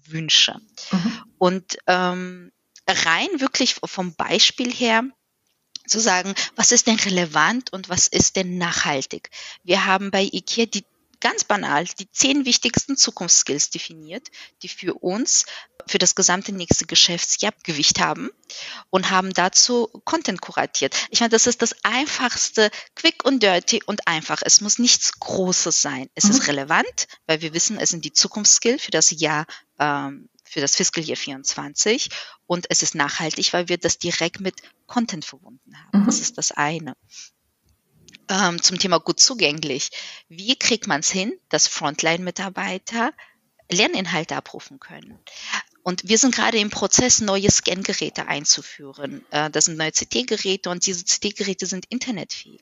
wünsche. 0.07 0.59
Mhm. 0.91 1.23
Und 1.37 1.77
ähm, 1.87 2.51
rein 2.87 3.27
wirklich 3.39 3.75
vom 3.83 4.13
Beispiel 4.15 4.71
her 4.71 5.03
zu 5.87 5.99
sagen, 5.99 6.33
was 6.55 6.71
ist 6.71 6.87
denn 6.87 6.99
relevant 6.99 7.73
und 7.73 7.89
was 7.89 8.07
ist 8.07 8.35
denn 8.35 8.57
nachhaltig? 8.57 9.29
Wir 9.63 9.85
haben 9.85 10.11
bei 10.11 10.23
IKEA 10.23 10.65
die 10.65 10.85
ganz 11.23 11.45
banal 11.45 11.85
die 11.85 12.11
zehn 12.11 12.45
wichtigsten 12.45 12.97
Zukunftsskills 12.97 13.69
definiert, 13.69 14.27
die 14.61 14.67
für 14.67 14.93
uns 14.93 15.45
für 15.87 15.97
das 15.97 16.15
gesamte 16.15 16.51
nächste 16.51 16.85
Geschäftsjahr 16.85 17.53
Gewicht 17.63 18.01
haben 18.01 18.29
und 18.89 19.09
haben 19.09 19.33
dazu 19.33 19.87
Content 20.03 20.41
kuratiert. 20.41 20.95
Ich 21.11 21.21
meine, 21.21 21.29
das 21.29 21.47
ist 21.47 21.61
das 21.61 21.75
einfachste, 21.83 22.69
quick 22.95 23.23
und 23.23 23.41
dirty 23.41 23.81
und 23.85 24.05
einfach. 24.05 24.41
Es 24.43 24.59
muss 24.59 24.79
nichts 24.79 25.19
Großes 25.19 25.81
sein. 25.81 26.09
Es 26.13 26.25
mhm. 26.25 26.31
ist 26.31 26.47
relevant, 26.47 27.07
weil 27.25 27.41
wir 27.41 27.53
wissen, 27.53 27.79
es 27.79 27.89
sind 27.89 28.03
die 28.03 28.13
Zukunftsskills 28.13 28.83
für 28.83 28.91
das 28.91 29.09
Jahr 29.11 29.45
ähm, 29.79 30.27
für 30.43 30.61
das 30.61 30.75
Fiscal 30.75 31.03
Year 31.03 31.17
24 31.17 32.09
und 32.45 32.67
es 32.69 32.83
ist 32.83 32.95
nachhaltig, 32.95 33.53
weil 33.53 33.69
wir 33.69 33.77
das 33.77 33.97
direkt 33.97 34.39
mit 34.39 34.61
Content 34.85 35.25
verbunden 35.25 35.75
haben. 35.77 36.01
Mhm. 36.01 36.05
Das 36.05 36.19
ist 36.19 36.37
das 36.37 36.51
eine. 36.51 36.95
Ähm, 38.29 38.61
zum 38.61 38.79
Thema 38.79 38.99
gut 38.99 39.19
zugänglich. 39.19 39.89
Wie 40.29 40.55
kriegt 40.55 40.87
man 40.87 41.01
es 41.01 41.11
hin, 41.11 41.33
dass 41.49 41.67
Frontline-Mitarbeiter 41.67 43.11
Lerninhalte 43.69 44.35
abrufen 44.35 44.79
können? 44.79 45.19
Und 45.83 46.07
wir 46.07 46.17
sind 46.17 46.33
gerade 46.33 46.57
im 46.57 46.69
Prozess, 46.69 47.19
neue 47.19 47.51
Scan-Geräte 47.51 48.27
einzuführen. 48.27 49.25
Äh, 49.31 49.49
das 49.49 49.65
sind 49.65 49.77
neue 49.77 49.91
CT-Geräte 49.91 50.69
und 50.69 50.85
diese 50.85 51.03
CT-Geräte 51.03 51.65
sind 51.65 51.85
internetfähig. 51.89 52.61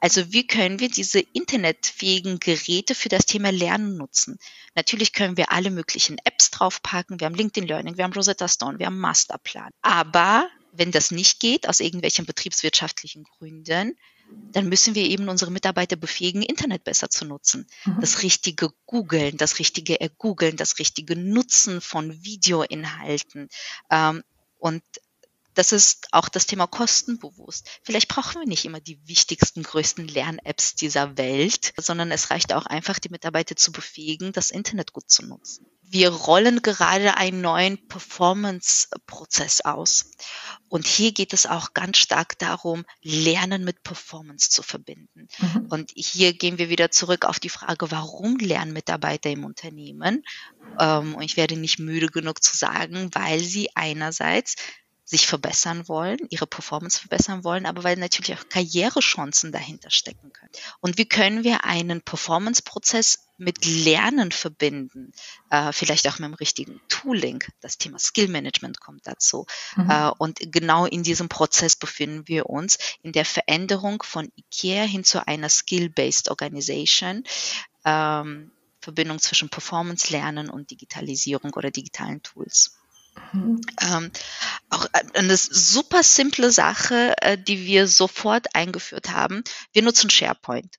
Also 0.00 0.32
wie 0.32 0.46
können 0.46 0.80
wir 0.80 0.88
diese 0.88 1.20
internetfähigen 1.20 2.40
Geräte 2.40 2.94
für 2.94 3.08
das 3.08 3.26
Thema 3.26 3.50
Lernen 3.50 3.96
nutzen? 3.96 4.38
Natürlich 4.74 5.12
können 5.12 5.36
wir 5.36 5.52
alle 5.52 5.70
möglichen 5.70 6.18
Apps 6.24 6.50
draufpacken. 6.50 7.20
Wir 7.20 7.26
haben 7.26 7.34
LinkedIn 7.34 7.68
Learning, 7.68 7.96
wir 7.96 8.04
haben 8.04 8.12
Rosetta 8.12 8.48
Stone, 8.48 8.78
wir 8.78 8.86
haben 8.86 8.98
Masterplan. 8.98 9.70
Aber 9.82 10.48
wenn 10.72 10.90
das 10.90 11.10
nicht 11.10 11.40
geht, 11.40 11.68
aus 11.68 11.80
irgendwelchen 11.80 12.26
betriebswirtschaftlichen 12.26 13.24
Gründen, 13.24 13.96
dann 14.52 14.68
müssen 14.68 14.94
wir 14.94 15.04
eben 15.04 15.28
unsere 15.28 15.50
Mitarbeiter 15.50 15.96
befähigen, 15.96 16.42
Internet 16.42 16.84
besser 16.84 17.10
zu 17.10 17.24
nutzen. 17.24 17.66
Mhm. 17.84 18.00
Das 18.00 18.22
richtige 18.22 18.70
Googeln, 18.86 19.36
das 19.36 19.58
richtige 19.58 20.00
Ergoogeln, 20.00 20.56
das 20.56 20.78
richtige 20.78 21.16
Nutzen 21.16 21.80
von 21.80 22.24
Videoinhalten. 22.24 23.48
Ähm, 23.90 24.22
und 24.58 24.82
das 25.58 25.72
ist 25.72 26.06
auch 26.12 26.28
das 26.28 26.46
Thema 26.46 26.68
kostenbewusst. 26.68 27.68
Vielleicht 27.82 28.06
brauchen 28.06 28.42
wir 28.42 28.46
nicht 28.46 28.64
immer 28.64 28.78
die 28.78 29.00
wichtigsten, 29.08 29.64
größten 29.64 30.06
Lern-Apps 30.06 30.76
dieser 30.76 31.18
Welt, 31.18 31.72
sondern 31.76 32.12
es 32.12 32.30
reicht 32.30 32.52
auch 32.52 32.66
einfach, 32.66 33.00
die 33.00 33.08
Mitarbeiter 33.08 33.56
zu 33.56 33.72
befähigen, 33.72 34.30
das 34.30 34.52
Internet 34.52 34.92
gut 34.92 35.10
zu 35.10 35.26
nutzen. 35.26 35.66
Wir 35.82 36.10
rollen 36.10 36.62
gerade 36.62 37.16
einen 37.16 37.40
neuen 37.40 37.88
Performance-Prozess 37.88 39.62
aus. 39.62 40.12
Und 40.68 40.86
hier 40.86 41.10
geht 41.10 41.32
es 41.32 41.46
auch 41.46 41.74
ganz 41.74 41.96
stark 41.96 42.38
darum, 42.38 42.84
Lernen 43.02 43.64
mit 43.64 43.82
Performance 43.82 44.50
zu 44.50 44.62
verbinden. 44.62 45.26
Mhm. 45.38 45.66
Und 45.70 45.90
hier 45.96 46.34
gehen 46.34 46.58
wir 46.58 46.68
wieder 46.68 46.92
zurück 46.92 47.24
auf 47.24 47.40
die 47.40 47.48
Frage, 47.48 47.90
warum 47.90 48.36
lernen 48.36 48.74
Mitarbeiter 48.74 49.30
im 49.30 49.44
Unternehmen? 49.44 50.22
Ähm, 50.78 51.16
und 51.16 51.22
ich 51.22 51.36
werde 51.36 51.56
nicht 51.56 51.80
müde 51.80 52.06
genug 52.06 52.44
zu 52.44 52.56
sagen, 52.56 53.10
weil 53.14 53.40
sie 53.40 53.70
einerseits 53.74 54.54
sich 55.08 55.26
verbessern 55.26 55.88
wollen, 55.88 56.18
ihre 56.28 56.46
Performance 56.46 57.00
verbessern 57.00 57.42
wollen, 57.42 57.64
aber 57.64 57.82
weil 57.82 57.96
natürlich 57.96 58.38
auch 58.38 58.48
Karrierechancen 58.50 59.52
dahinter 59.52 59.90
stecken 59.90 60.34
können. 60.34 60.50
Und 60.80 60.98
wie 60.98 61.08
können 61.08 61.44
wir 61.44 61.64
einen 61.64 62.02
Performance-Prozess 62.02 63.30
mit 63.38 63.64
Lernen 63.64 64.32
verbinden, 64.32 65.12
äh, 65.48 65.72
vielleicht 65.72 66.08
auch 66.08 66.18
mit 66.18 66.28
dem 66.28 66.34
richtigen 66.34 66.80
Tooling. 66.88 67.42
Das 67.60 67.78
Thema 67.78 67.98
Skill 67.98 68.28
Management 68.28 68.80
kommt 68.80 69.06
dazu. 69.06 69.46
Mhm. 69.76 69.90
Äh, 69.90 70.10
und 70.18 70.40
genau 70.52 70.84
in 70.84 71.04
diesem 71.04 71.30
Prozess 71.30 71.74
befinden 71.74 72.28
wir 72.28 72.50
uns 72.50 72.78
in 73.02 73.12
der 73.12 73.24
Veränderung 73.24 74.02
von 74.02 74.30
IKEA 74.36 74.82
hin 74.82 75.04
zu 75.04 75.26
einer 75.26 75.48
Skill-Based 75.48 76.28
Organization. 76.30 77.24
Ähm, 77.84 78.50
Verbindung 78.80 79.20
zwischen 79.20 79.48
Performance 79.48 80.12
Lernen 80.12 80.50
und 80.50 80.70
Digitalisierung 80.70 81.52
oder 81.54 81.70
digitalen 81.70 82.22
Tools. 82.22 82.77
Mhm. 83.32 83.60
Ähm, 83.80 84.10
auch 84.70 84.86
eine 85.14 85.36
super 85.36 86.02
simple 86.02 86.50
Sache, 86.50 87.14
äh, 87.20 87.38
die 87.38 87.66
wir 87.66 87.88
sofort 87.88 88.54
eingeführt 88.54 89.10
haben. 89.10 89.42
Wir 89.72 89.82
nutzen 89.82 90.10
SharePoint. 90.10 90.76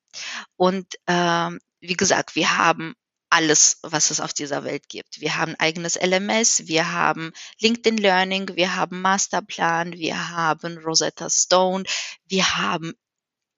Und 0.55 0.87
ähm, 1.07 1.59
wie 1.79 1.95
gesagt, 1.95 2.35
wir 2.35 2.57
haben 2.57 2.95
alles, 3.29 3.79
was 3.83 4.09
es 4.09 4.19
auf 4.19 4.33
dieser 4.33 4.63
Welt 4.63 4.89
gibt. 4.89 5.21
Wir 5.21 5.37
haben 5.37 5.55
eigenes 5.59 5.95
LMS, 5.95 6.67
wir 6.67 6.91
haben 6.91 7.31
LinkedIn 7.59 7.97
Learning, 7.97 8.55
wir 8.55 8.75
haben 8.75 9.01
Masterplan, 9.01 9.93
wir 9.93 10.29
haben 10.29 10.79
Rosetta 10.79 11.29
Stone, 11.29 11.83
wir 12.25 12.57
haben 12.57 12.93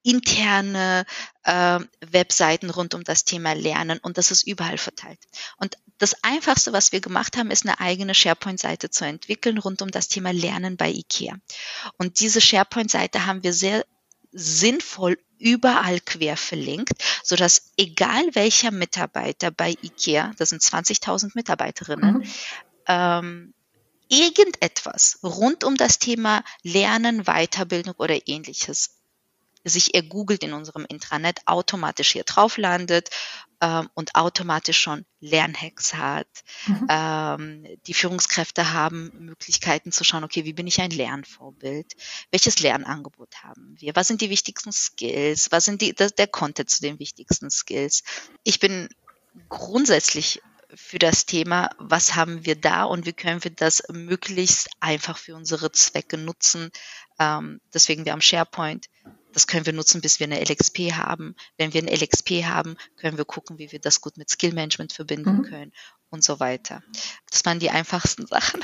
interne 0.02 1.04
äh, 1.44 1.80
Webseiten 2.00 2.70
rund 2.70 2.94
um 2.94 3.04
das 3.04 3.24
Thema 3.24 3.52
Lernen 3.52 3.98
und 3.98 4.18
das 4.18 4.30
ist 4.30 4.46
überall 4.46 4.78
verteilt. 4.78 5.18
Und 5.56 5.76
das 5.98 6.24
Einfachste, 6.24 6.72
was 6.72 6.92
wir 6.92 7.00
gemacht 7.00 7.36
haben, 7.36 7.50
ist 7.50 7.64
eine 7.64 7.78
eigene 7.78 8.14
SharePoint-Seite 8.14 8.90
zu 8.90 9.04
entwickeln 9.04 9.58
rund 9.58 9.82
um 9.82 9.90
das 9.90 10.08
Thema 10.08 10.32
Lernen 10.32 10.76
bei 10.76 10.90
IKEA. 10.90 11.36
Und 11.98 12.20
diese 12.20 12.40
SharePoint-Seite 12.40 13.26
haben 13.26 13.42
wir 13.44 13.52
sehr 13.52 13.84
sinnvoll 14.32 15.18
überall 15.38 16.00
quer 16.00 16.36
verlinkt, 16.36 17.02
so 17.22 17.36
dass 17.36 17.72
egal 17.76 18.34
welcher 18.34 18.70
Mitarbeiter 18.70 19.50
bei 19.50 19.76
IKEA, 19.82 20.32
das 20.38 20.50
sind 20.50 20.62
20.000 20.62 21.32
Mitarbeiterinnen, 21.34 22.18
mhm. 22.18 22.24
ähm, 22.86 23.54
irgendetwas 24.08 25.18
rund 25.22 25.64
um 25.64 25.76
das 25.76 25.98
Thema 25.98 26.44
Lernen, 26.62 27.24
Weiterbildung 27.24 27.94
oder 27.98 28.26
ähnliches 28.26 29.01
sich 29.64 29.94
ergoogelt 29.94 30.42
in 30.42 30.52
unserem 30.52 30.84
Intranet, 30.86 31.40
automatisch 31.46 32.12
hier 32.12 32.24
drauf 32.24 32.56
landet 32.56 33.10
ähm, 33.60 33.88
und 33.94 34.14
automatisch 34.14 34.80
schon 34.80 35.06
Lernhacks 35.20 35.94
hat. 35.94 36.26
Mhm. 36.66 36.86
Ähm, 36.88 37.66
die 37.86 37.94
Führungskräfte 37.94 38.72
haben 38.72 39.12
Möglichkeiten 39.18 39.92
zu 39.92 40.04
schauen, 40.04 40.24
okay, 40.24 40.44
wie 40.44 40.52
bin 40.52 40.66
ich 40.66 40.80
ein 40.80 40.90
Lernvorbild? 40.90 41.94
Welches 42.30 42.60
Lernangebot 42.60 43.42
haben 43.42 43.76
wir? 43.78 43.94
Was 43.94 44.08
sind 44.08 44.20
die 44.20 44.30
wichtigsten 44.30 44.72
Skills? 44.72 45.52
Was 45.52 45.64
sind 45.64 45.80
die, 45.80 45.94
das, 45.94 46.14
der 46.14 46.26
Content 46.26 46.70
zu 46.70 46.82
den 46.82 46.98
wichtigsten 46.98 47.50
Skills? 47.50 48.02
Ich 48.42 48.58
bin 48.58 48.88
grundsätzlich 49.48 50.42
für 50.74 50.98
das 50.98 51.26
Thema, 51.26 51.70
was 51.78 52.14
haben 52.14 52.44
wir 52.46 52.56
da 52.56 52.84
und 52.84 53.06
wie 53.06 53.12
können 53.12 53.44
wir 53.44 53.50
das 53.50 53.82
möglichst 53.92 54.70
einfach 54.80 55.18
für 55.18 55.36
unsere 55.36 55.70
Zwecke 55.70 56.16
nutzen. 56.16 56.70
Ähm, 57.18 57.60
deswegen 57.72 58.04
wir 58.04 58.12
haben 58.12 58.22
SharePoint 58.22 58.86
das 59.32 59.46
können 59.46 59.66
wir 59.66 59.72
nutzen, 59.72 60.00
bis 60.00 60.20
wir 60.20 60.26
eine 60.26 60.40
LXP 60.40 60.92
haben. 60.92 61.34
Wenn 61.58 61.74
wir 61.74 61.82
eine 61.82 61.94
LXP 61.94 62.44
haben, 62.44 62.76
können 62.96 63.18
wir 63.18 63.24
gucken, 63.24 63.58
wie 63.58 63.72
wir 63.72 63.80
das 63.80 64.00
gut 64.00 64.16
mit 64.16 64.30
Skill 64.30 64.52
Management 64.52 64.92
verbinden 64.92 65.38
mhm. 65.38 65.42
können 65.42 65.72
und 66.10 66.22
so 66.22 66.40
weiter. 66.40 66.82
Das 67.30 67.44
waren 67.44 67.58
die 67.58 67.70
einfachsten 67.70 68.26
Sachen. 68.26 68.60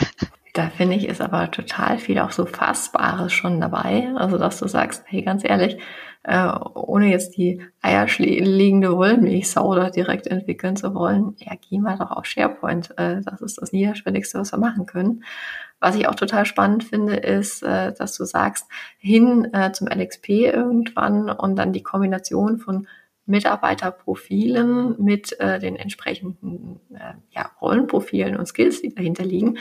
Da 0.55 0.71
finde 0.71 0.97
ich, 0.97 1.07
ist 1.07 1.21
aber 1.21 1.51
total 1.51 1.99
viel 1.99 2.19
auch 2.19 2.33
so 2.33 2.45
Fassbares 2.47 3.33
schon 3.33 3.61
dabei. 3.61 4.13
Also, 4.17 4.39
dass 4.39 4.59
du 4.59 4.67
sagst, 4.67 5.05
hey, 5.07 5.23
ganz 5.23 5.45
ehrlich, 5.45 5.79
äh, 6.25 6.49
ohne 6.75 7.11
jetzt 7.11 7.37
die 7.37 7.63
eierlegende 7.81 8.97
Wollmilchsau 8.97 9.75
da 9.75 9.91
direkt 9.91 10.27
entwickeln 10.27 10.77
zu 10.77 10.95
wollen, 10.95 11.37
ja, 11.39 11.53
geh 11.69 11.79
mal 11.79 11.97
doch 11.97 12.11
auf 12.11 12.27
SharePoint. 12.27 12.91
Äh, 12.99 13.21
das 13.23 13.41
ist 13.41 13.63
das 13.63 13.73
Niederschwelligste, 13.73 14.39
was 14.39 14.53
wir 14.53 14.59
machen 14.59 14.87
können. 14.87 15.25
Was 15.81 15.95
ich 15.95 16.09
auch 16.09 16.17
total 16.17 16.45
spannend 16.45 16.85
finde, 16.85 17.17
ist, 17.17 17.63
äh, 17.63 17.93
dass 17.93 18.17
du 18.17 18.25
sagst, 18.25 18.67
hin 18.99 19.53
äh, 19.53 19.73
zum 19.73 19.87
LXP 19.87 20.29
irgendwann 20.29 21.31
und 21.31 21.57
dann 21.57 21.73
die 21.73 21.83
Kombination 21.83 22.59
von 22.59 22.89
Mitarbeiterprofilen 23.27 24.97
mit 24.99 25.39
äh, 25.39 25.59
den 25.59 25.77
entsprechenden 25.77 26.81
äh, 26.95 27.13
ja, 27.31 27.51
Rollenprofilen 27.61 28.37
und 28.37 28.47
Skills, 28.47 28.81
die 28.81 28.95
dahinter 28.95 29.25
liegen. 29.25 29.59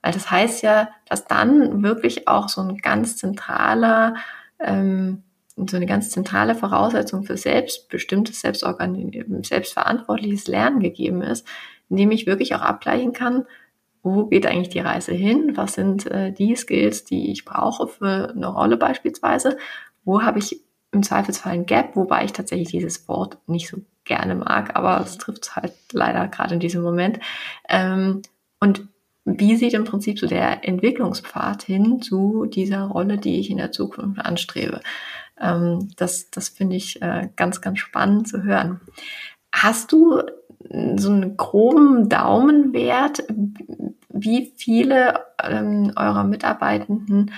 Weil 0.00 0.12
das 0.12 0.30
heißt 0.30 0.62
ja, 0.62 0.88
dass 1.08 1.26
dann 1.26 1.82
wirklich 1.82 2.26
auch 2.26 2.48
so 2.48 2.62
ein 2.62 2.78
ganz 2.78 3.18
zentraler, 3.18 4.14
ähm, 4.58 5.22
so 5.54 5.76
eine 5.76 5.86
ganz 5.86 6.10
zentrale 6.10 6.54
Voraussetzung 6.54 7.22
für 7.22 7.36
selbstbestimmtes, 7.36 8.40
selbstverantwortliches 8.40 10.48
Lernen 10.48 10.80
gegeben 10.80 11.22
ist, 11.22 11.46
indem 11.90 12.10
ich 12.10 12.26
wirklich 12.26 12.54
auch 12.54 12.62
abgleichen 12.62 13.12
kann, 13.12 13.44
wo 14.02 14.26
geht 14.26 14.46
eigentlich 14.46 14.70
die 14.70 14.80
Reise 14.80 15.12
hin? 15.12 15.52
Was 15.56 15.74
sind 15.74 16.06
äh, 16.06 16.32
die 16.32 16.56
Skills, 16.56 17.04
die 17.04 17.30
ich 17.30 17.44
brauche 17.44 17.86
für 17.86 18.30
eine 18.30 18.48
Rolle 18.48 18.76
beispielsweise? 18.76 19.56
Wo 20.04 20.22
habe 20.22 20.40
ich 20.40 20.60
im 20.90 21.02
Zweifelsfall 21.02 21.52
ein 21.52 21.66
Gap, 21.66 21.96
wobei 21.96 22.24
ich 22.24 22.32
tatsächlich 22.32 22.68
dieses 22.68 23.08
Wort 23.08 23.38
nicht 23.46 23.68
so 23.68 23.78
gerne 24.04 24.34
mag, 24.34 24.76
aber 24.76 25.00
es 25.00 25.18
trifft 25.18 25.56
halt 25.56 25.72
leider 25.92 26.28
gerade 26.28 26.54
in 26.54 26.60
diesem 26.60 26.82
Moment. 26.82 27.18
Ähm, 27.68 28.22
und 28.60 28.86
wie 29.24 29.56
sieht 29.56 29.74
im 29.74 29.84
Prinzip 29.84 30.18
so 30.18 30.26
der 30.26 30.66
Entwicklungspfad 30.66 31.62
hin 31.62 32.02
zu 32.02 32.46
dieser 32.46 32.82
Rolle, 32.82 33.18
die 33.18 33.38
ich 33.38 33.50
in 33.50 33.58
der 33.58 33.72
Zukunft 33.72 34.20
anstrebe? 34.20 34.80
Ähm, 35.40 35.90
das 35.96 36.30
das 36.30 36.48
finde 36.48 36.76
ich 36.76 37.00
äh, 37.00 37.28
ganz, 37.36 37.60
ganz 37.60 37.78
spannend 37.78 38.28
zu 38.28 38.42
hören. 38.42 38.80
Hast 39.54 39.92
du 39.92 40.22
so 40.96 41.10
einen 41.10 41.36
groben 41.36 42.08
Daumenwert, 42.08 43.24
wie 44.08 44.54
viele 44.56 45.20
ähm, 45.42 45.92
eurer 45.96 46.24
Mitarbeitenden 46.24 47.32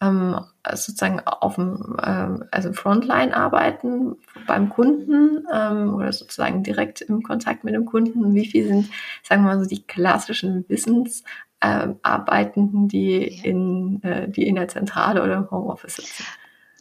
ähm, 0.00 0.40
sozusagen 0.68 1.20
auf 1.24 1.54
dem 1.56 1.96
ähm, 2.02 2.44
also 2.50 2.72
Frontline 2.72 3.36
arbeiten 3.36 4.16
beim 4.46 4.70
Kunden 4.70 5.44
ähm, 5.52 5.94
oder 5.94 6.12
sozusagen 6.12 6.62
direkt 6.62 7.02
im 7.02 7.22
Kontakt 7.22 7.64
mit 7.64 7.74
dem 7.74 7.84
Kunden? 7.84 8.34
Wie 8.34 8.46
viel 8.46 8.66
sind, 8.66 8.88
sagen 9.22 9.42
wir 9.42 9.54
mal 9.54 9.62
so, 9.62 9.68
die 9.68 9.86
klassischen 9.86 10.64
Wissensarbeitenden, 10.68 12.88
die 12.88 13.44
in 13.44 14.02
äh, 14.02 14.26
die 14.28 14.46
in 14.46 14.54
der 14.54 14.68
Zentrale 14.68 15.22
oder 15.22 15.36
im 15.36 15.50
Homeoffice 15.50 15.96
sitzen? 15.96 16.24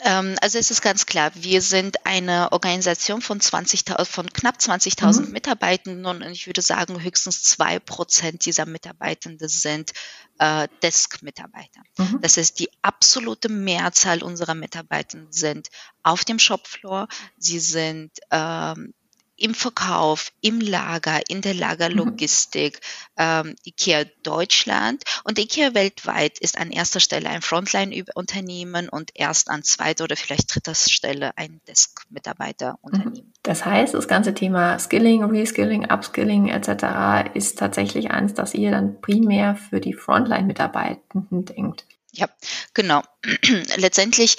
Ähm, 0.02 0.36
also 0.42 0.58
es 0.58 0.72
ist 0.72 0.82
ganz 0.82 1.06
klar, 1.06 1.32
wir 1.36 1.62
sind 1.62 2.06
eine 2.06 2.52
Organisation 2.52 3.22
von 3.22 3.40
20 3.40 3.84
von 4.04 4.32
knapp 4.32 4.58
20.000 4.58 5.28
mhm. 5.28 5.32
Mitarbeitenden 5.32 6.06
und 6.06 6.22
ich 6.24 6.48
würde 6.48 6.62
sagen, 6.62 7.02
höchstens 7.02 7.44
zwei 7.44 7.80
Prozent 7.80 8.46
dieser 8.46 8.66
Mitarbeitenden 8.66 9.48
sind 9.48 9.92
äh, 10.40 10.68
Desk-Mitarbeiter. 10.82 11.82
Mhm. 11.98 12.20
Das 12.22 12.38
heißt, 12.38 12.60
die 12.60 12.70
absolute 12.82 13.50
Mehrzahl 13.50 14.24
unserer 14.24 14.56
Mitarbeitenden 14.56 15.32
sind 15.32 15.70
auf 16.04 16.24
dem 16.24 16.40
Shopfloor, 16.40 17.08
sie 17.38 17.60
sind 17.60 18.12
ähm, 18.32 18.94
im 19.42 19.54
Verkauf, 19.54 20.32
im 20.42 20.62
Lager, 20.62 21.22
in 21.30 21.42
der 21.42 21.54
Lagerlogistik, 21.54 22.80
mhm. 23.18 23.24
ähm, 23.24 23.56
IKEA 23.66 24.06
Deutschland 24.24 25.04
und 25.24 25.40
IKEA 25.40 25.74
weltweit 25.74 26.40
ist 26.40 26.58
an 26.58 26.72
erster 26.72 27.00
Stelle 27.00 27.30
ein 27.30 27.42
Frontline-Unternehmen 27.42 28.90
und 28.90 29.12
erst 29.14 29.50
an 29.50 29.64
zweiter 29.64 30.04
oder 30.04 30.16
vielleicht 30.16 30.54
dritter 30.54 30.76
Stelle 30.76 31.38
ein 31.38 31.62
Desk-Mitarbeiter-Unternehmen. 31.68 33.28
Mhm. 33.28 33.34
Das 33.44 33.66
heißt, 33.66 33.94
das 33.94 34.08
ganze 34.08 34.34
Thema 34.34 34.78
Skilling, 34.80 35.24
Reskilling, 35.24 35.90
Upskilling 35.92 36.50
etc. 36.50 37.34
ist 37.34 37.60
tatsächlich 37.60 38.12
eins, 38.12 38.34
das 38.34 38.54
ihr 38.54 38.72
dann 38.72 39.02
primär 39.02 39.56
für 39.56 39.80
die 39.80 39.94
Frontline-Mitarbeitenden 39.94 41.46
denkt. 41.46 41.86
Ja, 42.12 42.28
genau. 42.74 43.04
Letztendlich, 43.76 44.38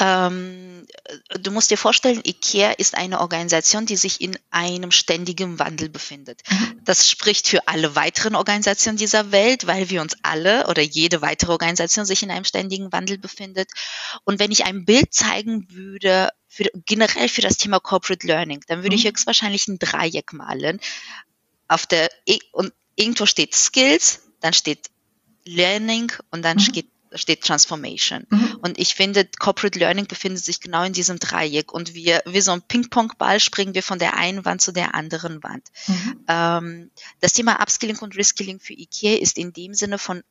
ähm, 0.00 0.86
du 1.38 1.50
musst 1.50 1.70
dir 1.70 1.76
vorstellen, 1.76 2.22
IKEA 2.24 2.72
ist 2.72 2.94
eine 2.94 3.20
Organisation, 3.20 3.84
die 3.84 3.96
sich 3.96 4.22
in 4.22 4.38
einem 4.50 4.90
ständigen 4.90 5.58
Wandel 5.58 5.90
befindet. 5.90 6.40
Mhm. 6.48 6.80
Das 6.84 7.10
spricht 7.10 7.46
für 7.46 7.68
alle 7.68 7.94
weiteren 7.94 8.36
Organisationen 8.36 8.96
dieser 8.96 9.32
Welt, 9.32 9.66
weil 9.66 9.90
wir 9.90 10.00
uns 10.00 10.16
alle 10.22 10.66
oder 10.68 10.80
jede 10.80 11.20
weitere 11.20 11.52
Organisation 11.52 12.06
sich 12.06 12.22
in 12.22 12.30
einem 12.30 12.44
ständigen 12.44 12.90
Wandel 12.90 13.18
befindet. 13.18 13.70
Und 14.24 14.38
wenn 14.38 14.50
ich 14.50 14.64
ein 14.64 14.86
Bild 14.86 15.12
zeigen 15.12 15.66
würde, 15.70 16.30
für, 16.48 16.70
generell 16.86 17.28
für 17.28 17.42
das 17.42 17.58
Thema 17.58 17.80
Corporate 17.80 18.26
Learning, 18.26 18.62
dann 18.66 18.78
würde 18.78 18.96
mhm. 18.96 19.02
ich 19.02 19.06
höchstwahrscheinlich 19.06 19.68
ein 19.68 19.78
Dreieck 19.78 20.32
malen. 20.32 20.80
Auf 21.68 21.86
der, 21.86 22.10
und 22.52 22.72
irgendwo 22.96 23.26
steht 23.26 23.54
Skills, 23.54 24.22
dann 24.40 24.54
steht 24.54 24.90
Learning 25.44 26.12
und 26.30 26.42
dann 26.42 26.56
mhm. 26.56 26.62
steht 26.62 26.89
steht 27.14 27.42
Transformation. 27.42 28.26
Mhm. 28.30 28.58
Und 28.62 28.78
ich 28.78 28.94
finde, 28.94 29.26
Corporate 29.38 29.78
Learning 29.78 30.06
befindet 30.06 30.44
sich 30.44 30.60
genau 30.60 30.84
in 30.84 30.92
diesem 30.92 31.18
Dreieck 31.18 31.72
und 31.72 31.94
wir, 31.94 32.22
wie 32.26 32.40
so 32.40 32.52
ein 32.52 32.62
Ping-Pong-Ball 32.62 33.40
springen 33.40 33.74
wir 33.74 33.82
von 33.82 33.98
der 33.98 34.16
einen 34.16 34.44
Wand 34.44 34.60
zu 34.60 34.72
der 34.72 34.94
anderen 34.94 35.42
Wand. 35.42 35.68
Mhm. 35.86 36.24
Ähm, 36.28 36.90
das 37.20 37.32
Thema 37.32 37.60
Upskilling 37.60 37.98
und 37.98 38.16
Reskilling 38.16 38.60
für 38.60 38.74
IKEA 38.74 39.18
ist 39.18 39.38
in 39.38 39.52
dem 39.52 39.74
Sinne 39.74 39.98
von 39.98 40.22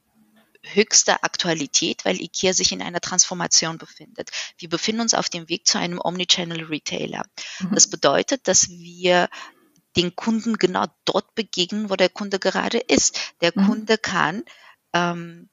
höchster 0.61 1.23
Aktualität, 1.23 2.05
weil 2.05 2.21
IKEA 2.21 2.53
sich 2.53 2.71
in 2.71 2.81
einer 2.81 3.01
Transformation 3.01 3.77
befindet. 3.77 4.29
Wir 4.57 4.69
befinden 4.69 5.01
uns 5.01 5.13
auf 5.13 5.29
dem 5.29 5.47
Weg 5.49 5.65
zu 5.67 5.77
einem 5.79 5.99
Omnichannel 6.03 6.65
Retailer. 6.65 7.23
Mhm. 7.59 7.75
Das 7.75 7.87
bedeutet, 7.87 8.47
dass 8.47 8.69
wir 8.69 9.29
den 9.95 10.15
Kunden 10.15 10.57
genau 10.57 10.85
dort 11.05 11.33
begegnen, 11.35 11.89
wo 11.89 11.95
der 11.95 12.09
Kunde 12.09 12.39
gerade 12.39 12.77
ist. 12.77 13.33
Der 13.41 13.51
mhm. 13.55 13.65
Kunde 13.65 13.97
kann 13.97 14.43
ähm, 14.93 15.49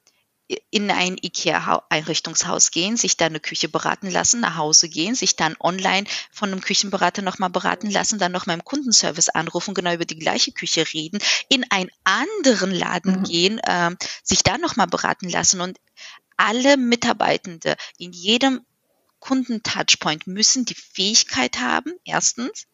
in 0.69 0.89
ein 0.89 1.17
IKEA-Einrichtungshaus 1.21 2.71
gehen, 2.71 2.95
sich 2.95 3.17
da 3.17 3.25
eine 3.25 3.39
Küche 3.39 3.67
beraten 3.67 4.09
lassen, 4.09 4.39
nach 4.39 4.55
Hause 4.55 4.87
gehen, 4.87 5.13
sich 5.13 5.35
dann 5.35 5.57
online 5.59 6.07
von 6.31 6.51
einem 6.51 6.61
Küchenberater 6.61 7.21
nochmal 7.21 7.49
beraten 7.49 7.89
lassen, 7.89 8.17
dann 8.17 8.31
nochmal 8.31 8.55
im 8.55 8.63
Kundenservice 8.63 9.29
anrufen, 9.29 9.73
genau 9.73 9.93
über 9.93 10.05
die 10.05 10.19
gleiche 10.19 10.53
Küche 10.53 10.85
reden, 10.93 11.19
in 11.49 11.69
einen 11.69 11.89
anderen 12.05 12.71
Laden 12.71 13.19
mhm. 13.19 13.23
gehen, 13.23 13.59
äh, 13.59 13.91
sich 14.23 14.43
da 14.43 14.57
nochmal 14.57 14.87
beraten 14.87 15.29
lassen 15.29 15.59
und 15.59 15.77
alle 16.37 16.77
Mitarbeitende 16.77 17.75
in 17.97 18.13
jedem 18.13 18.61
Kundentouchpoint 19.19 20.27
müssen 20.27 20.65
die 20.65 20.75
Fähigkeit 20.75 21.59
haben, 21.59 21.93
erstens, 22.05 22.67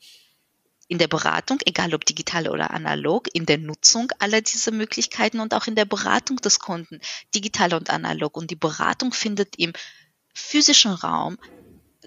in 0.93 0.99
der 0.99 1.07
Beratung, 1.07 1.57
egal 1.65 1.95
ob 1.95 2.05
digital 2.05 2.47
oder 2.47 2.69
analog, 2.69 3.27
in 3.33 3.47
der 3.47 3.57
Nutzung 3.57 4.11
aller 4.19 4.41
dieser 4.41 4.71
Möglichkeiten 4.71 5.39
und 5.39 5.55
auch 5.55 5.65
in 5.65 5.73
der 5.73 5.85
Beratung 5.85 6.37
des 6.37 6.59
Kunden, 6.59 7.01
digital 7.33 7.73
und 7.73 7.89
analog. 7.89 8.37
Und 8.37 8.51
die 8.51 8.55
Beratung 8.55 9.11
findet 9.11 9.55
im 9.57 9.73
physischen 10.35 10.91
Raum 10.91 11.39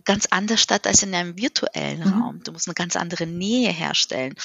ganz 0.05 0.27
anders 0.27 0.63
statt 0.63 0.87
als 0.87 1.03
in 1.03 1.13
einem 1.17 1.37
virtuellen 1.37 1.99
mhm. 1.99 2.23
Raum. 2.23 2.45
Du 2.45 2.53
musst 2.53 2.69
eine 2.69 2.75
ganz 2.75 2.95
andere 2.95 3.27
Nähe 3.27 3.73
herstellen. 3.73 4.37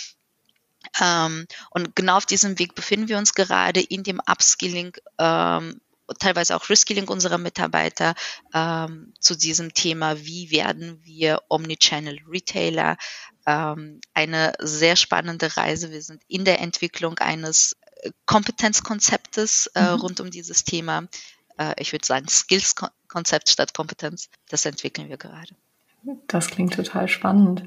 Ähm, 0.99 1.45
und 1.69 1.95
genau 1.95 2.17
auf 2.17 2.25
diesem 2.25 2.58
Weg 2.58 2.73
befinden 2.73 3.10
wir 3.10 3.19
uns 3.19 3.36
gerade 3.36 3.80
in 3.80 4.01
dem 4.01 4.19
Upskilling, 4.27 4.97
ähm, 5.19 5.80
teilweise 6.19 6.56
auch 6.56 6.69
Reskilling 6.69 7.08
unserer 7.08 7.38
Mitarbeiter 7.38 8.15
ähm, 8.54 9.13
zu 9.19 9.36
diesem 9.36 9.74
Thema, 9.74 10.19
wie 10.19 10.52
werden 10.52 11.00
wir 11.04 11.41
Omnichannel 11.50 12.19
Retailer, 12.28 12.97
ähm, 13.45 14.02
eine 14.13 14.54
sehr 14.60 14.95
spannende 14.95 15.56
Reise. 15.58 15.91
Wir 15.91 16.02
sind 16.02 16.21
in 16.28 16.45
der 16.45 16.60
Entwicklung 16.60 17.17
eines 17.19 17.76
äh, 18.02 18.12
Kompetenzkonzeptes 18.26 19.67
äh, 19.76 19.82
mhm. 19.82 20.02
rund 20.02 20.19
um 20.19 20.32
dieses 20.32 20.63
Thema. 20.63 21.04
Äh, 21.58 21.74
ich 21.78 21.91
würde 21.91 22.06
sagen, 22.06 22.28
Skills-Konzept 22.28 23.50
statt 23.50 23.74
Kompetenz. 23.74 24.30
Das 24.50 24.65
entwickeln 24.65 25.10
wir 25.10 25.17
gerade. 25.17 25.56
Das 26.28 26.47
klingt 26.47 26.74
total 26.74 27.08
spannend. 27.08 27.63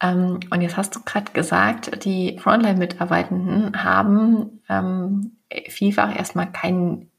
Ähm, 0.00 0.40
und 0.50 0.60
jetzt 0.60 0.76
hast 0.76 0.94
du 0.94 1.00
gerade 1.00 1.32
gesagt, 1.32 2.04
die 2.04 2.38
Frontline-Mitarbeitenden 2.38 3.82
haben 3.82 4.62
ähm, 4.68 5.36
vielfach 5.68 6.14
erstmal 6.14 6.50
keinen 6.52 7.10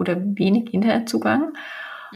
oder 0.00 0.16
wenig 0.18 0.74
Internetzugang 0.74 1.52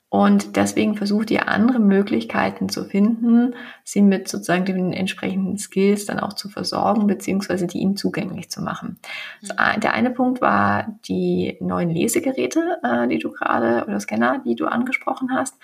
und 0.08 0.54
deswegen 0.54 0.94
versucht 0.94 1.32
ihr 1.32 1.48
andere 1.48 1.80
Möglichkeiten 1.80 2.68
zu 2.68 2.84
finden, 2.84 3.54
sie 3.82 4.00
mit 4.00 4.28
sozusagen 4.28 4.64
den 4.64 4.92
entsprechenden 4.92 5.58
Skills 5.58 6.06
dann 6.06 6.20
auch 6.20 6.34
zu 6.34 6.48
versorgen, 6.48 7.08
beziehungsweise 7.08 7.66
die 7.66 7.78
ihnen 7.78 7.96
zugänglich 7.96 8.48
zu 8.48 8.62
machen. 8.62 8.98
Mhm. 9.42 9.80
Der 9.80 9.92
eine 9.92 10.10
Punkt 10.10 10.40
war 10.40 10.98
die 11.08 11.56
neuen 11.60 11.90
Lesegeräte, 11.90 12.78
äh, 12.82 13.08
die 13.08 13.18
du 13.18 13.32
gerade, 13.32 13.84
oder 13.88 13.98
Scanner, 13.98 14.40
die 14.44 14.54
du 14.54 14.66
angesprochen 14.66 15.32
hast. 15.32 15.56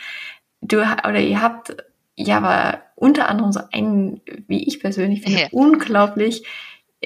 Du, 0.60 0.78
oder 0.78 1.20
ihr 1.20 1.40
habt 1.40 1.76
ja 2.16 2.38
aber 2.38 2.80
unter 2.96 3.28
anderem 3.28 3.52
so 3.52 3.60
einen, 3.72 4.20
wie 4.46 4.66
ich 4.66 4.80
persönlich 4.80 5.22
finde, 5.22 5.42
ja. 5.42 5.48
unglaublich 5.52 6.44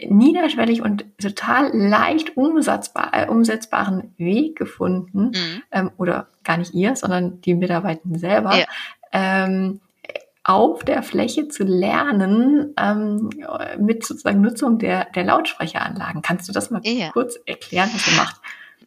niederschwellig 0.03 0.83
und 0.83 1.05
total 1.21 1.71
leicht 1.77 2.37
umsetzbar, 2.37 3.11
äh, 3.13 3.29
umsetzbaren 3.29 4.13
Weg 4.17 4.57
gefunden, 4.57 5.27
mhm. 5.27 5.63
ähm, 5.71 5.91
oder 5.97 6.29
gar 6.43 6.57
nicht 6.57 6.75
ihr, 6.75 6.97
sondern 6.97 7.41
die 7.43 7.55
Mitarbeitenden 7.55 8.19
selber, 8.19 8.57
ja. 8.57 8.67
ähm, 9.13 9.81
auf 10.43 10.85
der 10.85 11.03
Fläche 11.03 11.49
zu 11.49 11.65
lernen 11.65 12.75
ähm, 12.77 13.31
mit 13.79 14.05
sozusagen 14.05 14.43
Nutzung 14.43 14.79
der, 14.79 15.07
der 15.15 15.25
Lautsprecheranlagen. 15.25 16.21
Kannst 16.21 16.49
du 16.49 16.53
das 16.53 16.71
mal 16.71 16.83
ja. 16.85 17.11
kurz 17.13 17.37
erklären, 17.47 17.89
was 17.95 18.07
ihr 18.07 18.17
macht? 18.17 18.37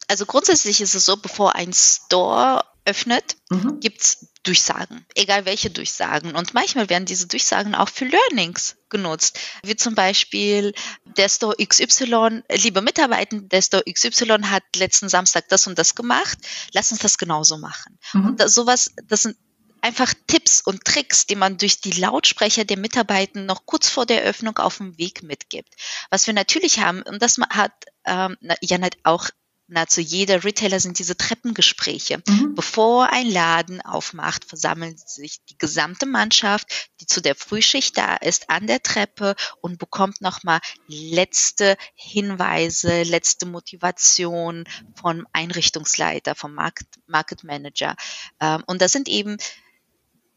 Also 0.08 0.26
grundsätzlich 0.26 0.82
ist 0.82 0.94
es 0.94 1.06
so, 1.06 1.18
bevor 1.18 1.56
ein 1.56 1.74
Store 1.74 2.64
öffnet, 2.86 3.38
mhm. 3.50 3.80
gibt's 3.80 4.28
Durchsagen, 4.48 5.06
egal 5.14 5.46
welche 5.46 5.70
Durchsagen. 5.70 6.34
Und 6.34 6.54
manchmal 6.54 6.90
werden 6.90 7.06
diese 7.06 7.28
Durchsagen 7.28 7.76
auch 7.76 7.90
für 7.90 8.06
Learnings 8.06 8.78
genutzt, 8.90 9.38
wie 9.62 9.76
zum 9.76 9.94
Beispiel 9.94 10.74
der 11.04 11.28
Store 11.28 11.54
XY, 11.58 12.44
liebe 12.50 12.82
Mitarbeiter, 12.82 13.42
der 13.42 13.62
Store 13.62 13.84
XY 13.84 14.44
hat 14.44 14.64
letzten 14.78 15.10
Samstag 15.10 15.50
das 15.50 15.68
und 15.68 15.78
das 15.78 15.96
gemacht, 15.96 16.38
lass 16.72 16.94
uns 16.94 17.02
das 17.02 17.18
genauso 17.18 17.58
machen. 17.58 18.00
Mhm. 18.14 18.26
Und 18.26 18.40
das, 18.40 18.54
sowas, 18.54 18.94
das 19.04 19.24
sind 19.24 19.36
einfach 19.82 20.14
Tipps 20.28 20.62
und 20.62 20.86
Tricks, 20.86 21.26
die 21.26 21.36
man 21.36 21.58
durch 21.58 21.82
die 21.82 21.92
Lautsprecher 21.92 22.64
der 22.64 22.78
Mitarbeiter 22.78 23.42
noch 23.42 23.66
kurz 23.66 23.90
vor 23.90 24.06
der 24.06 24.24
Öffnung 24.24 24.58
auf 24.60 24.78
dem 24.78 24.98
Weg 24.98 25.24
mitgibt. 25.24 25.76
Was 26.10 26.26
wir 26.26 26.34
natürlich 26.34 26.80
haben, 26.80 27.02
und 27.02 27.22
das 27.22 27.38
hat 27.50 27.74
ähm, 28.06 28.38
ja 28.62 28.78
nicht 28.78 28.98
auch 29.04 29.30
nahezu 29.68 30.02
jeder 30.02 30.44
Retailer 30.44 30.80
sind 30.80 31.00
diese 31.00 31.18
Treppengespräche. 31.18 32.22
Mhm. 32.28 32.56
Bevor 32.56 33.12
ein 33.12 33.30
Laden 33.30 33.82
aufmacht, 33.82 34.46
versammelt 34.46 35.00
sich 35.00 35.44
die 35.46 35.58
gesamte 35.58 36.06
Mannschaft, 36.06 36.90
die 37.02 37.06
zu 37.06 37.22
der 37.22 37.36
Frühschicht 37.36 37.98
da 37.98 38.16
ist, 38.16 38.50
an 38.50 38.68
der 38.68 38.82
Treppe 38.82 39.36
und 39.62 39.78
bekommt 39.78 40.22
nochmal 40.22 40.60
letzte 40.88 41.78
Hinweise, 41.96 43.04
letzte 43.04 43.46
Motivation 43.46 44.64
vom 44.96 45.28
Einrichtungsleiter, 45.34 46.36
vom 46.36 46.54
Market, 46.54 46.88
Market 47.08 47.44
Manager. 47.44 47.96
Ähm, 48.40 48.64
und 48.68 48.82
das 48.82 48.92
sind 48.92 49.08
eben, 49.08 49.38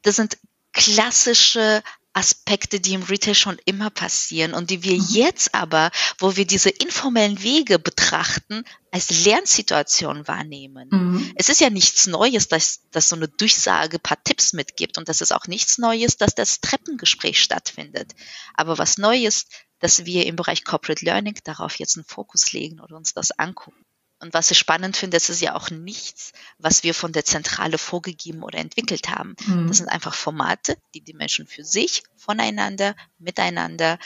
das 0.03 0.17
sind 0.17 0.39
klassische 0.73 1.83
Aspekte, 2.21 2.81
die 2.81 2.93
im 2.93 3.03
Retail 3.03 3.35
schon 3.35 3.59
immer 3.65 3.89
passieren 3.89 4.53
und 4.53 4.69
die 4.69 4.83
wir 4.83 4.93
mhm. 4.93 5.07
jetzt 5.09 5.55
aber, 5.55 5.91
wo 6.19 6.37
wir 6.37 6.47
diese 6.47 6.69
informellen 6.69 7.43
Wege 7.43 7.79
betrachten, 7.79 8.65
als 8.91 9.25
Lernsituation 9.25 10.29
wahrnehmen. 10.29 10.89
Mhm. 10.91 11.33
Es 11.37 11.49
ist 11.49 11.63
ja 11.63 11.71
nichts 11.71 12.07
Neues, 12.07 12.49
dass, 12.49 12.83
dass 12.91 13.09
so 13.09 13.17
eine 13.17 13.29
Durchsage 13.29 13.99
paar 13.99 14.23
Tipps 14.23 14.53
mitgibt 14.53 14.99
und 14.99 15.09
das 15.09 15.23
ist 15.23 15.33
auch 15.33 15.47
nichts 15.47 15.79
Neues, 15.79 16.19
dass 16.19 16.35
das 16.35 16.61
Treppengespräch 16.61 17.41
stattfindet. 17.41 18.13
Aber 18.53 18.77
was 18.77 18.99
neu 18.99 19.17
ist, 19.25 19.49
dass 19.79 20.05
wir 20.05 20.27
im 20.27 20.37
Bereich 20.37 20.63
Corporate 20.63 21.03
Learning 21.03 21.39
darauf 21.45 21.79
jetzt 21.79 21.97
einen 21.97 22.05
Fokus 22.05 22.53
legen 22.53 22.81
oder 22.81 22.97
uns 22.97 23.15
das 23.15 23.31
angucken. 23.31 23.83
Und 24.21 24.35
was 24.35 24.51
ich 24.51 24.59
spannend 24.59 24.97
finde, 24.97 25.17
das 25.17 25.31
ist 25.31 25.41
ja 25.41 25.55
auch 25.55 25.71
nichts, 25.71 26.33
was 26.59 26.85
wir 26.85 26.93
von 26.95 27.13
der 27.13 27.25
Zentrale 27.25 27.79
vorgegeben 27.79 28.43
oder 28.43 28.59
entwickelt 28.59 29.09
haben. 29.09 29.35
Mhm. 29.47 29.69
Das 29.69 29.79
sind 29.79 29.89
einfach 29.89 30.15
Formate, 30.15 30.77
die 30.95 31.01
die 31.01 31.15
Menschen 31.15 31.47
für 31.47 31.65
sich, 31.65 32.03
voneinander, 32.17 32.95
miteinander 33.19 33.99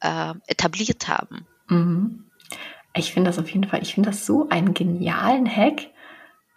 äh, 0.00 0.34
etabliert 0.46 1.08
haben. 1.08 1.46
Mhm. 1.68 2.26
Ich 2.94 3.14
finde 3.14 3.30
das 3.30 3.38
auf 3.38 3.48
jeden 3.48 3.66
Fall, 3.66 3.82
ich 3.82 3.94
finde 3.94 4.10
das 4.10 4.26
so 4.26 4.48
einen 4.50 4.74
genialen 4.74 5.48
Hack, 5.48 5.88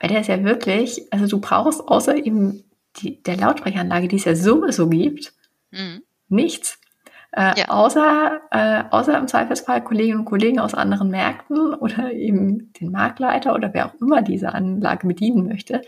weil 0.01 0.09
der 0.09 0.19
ist 0.19 0.27
ja 0.27 0.43
wirklich, 0.43 1.01
also 1.13 1.25
du 1.25 1.39
brauchst 1.39 1.79
außer 1.87 2.17
eben 2.17 2.65
die, 2.97 3.23
der 3.23 3.37
Lautsprecheranlage, 3.37 4.09
die 4.09 4.17
es 4.17 4.25
ja 4.25 4.35
sowieso 4.35 4.89
gibt, 4.89 5.33
mhm. 5.71 6.03
nichts. 6.27 6.79
Äh, 7.35 7.59
ja. 7.59 7.67
außer, 7.67 8.41
äh, 8.51 8.83
außer 8.91 9.17
im 9.17 9.27
Zweifelsfall 9.27 9.83
Kolleginnen 9.83 10.19
und 10.19 10.25
Kollegen 10.25 10.59
aus 10.59 10.73
anderen 10.73 11.09
Märkten 11.09 11.73
oder 11.73 12.13
eben 12.13 12.71
den 12.79 12.91
Marktleiter 12.91 13.53
oder 13.53 13.73
wer 13.73 13.87
auch 13.87 13.93
immer 13.99 14.21
diese 14.21 14.53
Anlage 14.53 15.05
bedienen 15.05 15.45
möchte, 15.45 15.81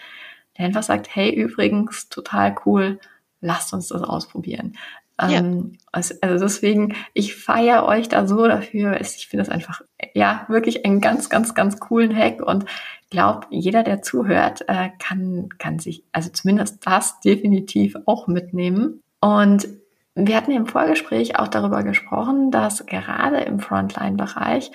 der 0.58 0.66
einfach 0.66 0.84
sagt, 0.84 1.08
hey, 1.16 1.34
übrigens, 1.34 2.10
total 2.10 2.54
cool, 2.66 3.00
lasst 3.40 3.74
uns 3.74 3.88
das 3.88 4.02
ausprobieren. 4.02 4.74
Ja. 5.22 5.40
Ähm, 5.40 5.78
also, 5.94 6.16
also 6.22 6.44
deswegen, 6.44 6.96
ich 7.14 7.36
feiere 7.36 7.86
euch 7.86 8.10
da 8.10 8.28
so 8.28 8.46
dafür. 8.46 9.00
Ich 9.00 9.28
finde 9.28 9.46
das 9.46 9.50
einfach, 9.50 9.82
ja, 10.14 10.46
wirklich 10.50 10.86
einen 10.86 11.00
ganz, 11.00 11.30
ganz, 11.30 11.56
ganz 11.56 11.80
coolen 11.80 12.14
Hack 12.14 12.42
und 12.42 12.66
glaube, 13.10 13.48
jeder, 13.52 13.84
der 13.84 14.02
zuhört, 14.02 14.66
äh, 14.68 14.90
kann, 15.00 15.48
kann 15.58 15.80
sich, 15.80 16.04
also 16.12 16.30
zumindest 16.30 16.86
das 16.86 17.22
definitiv 17.22 17.96
auch 18.06 18.28
mitnehmen. 18.28 19.02
Und 19.22 19.68
wir 20.18 20.36
hatten 20.36 20.52
im 20.52 20.66
Vorgespräch 20.66 21.38
auch 21.38 21.48
darüber 21.48 21.84
gesprochen, 21.84 22.50
dass 22.50 22.86
gerade 22.86 23.42
im 23.42 23.60
Frontline-Bereich 23.60 24.72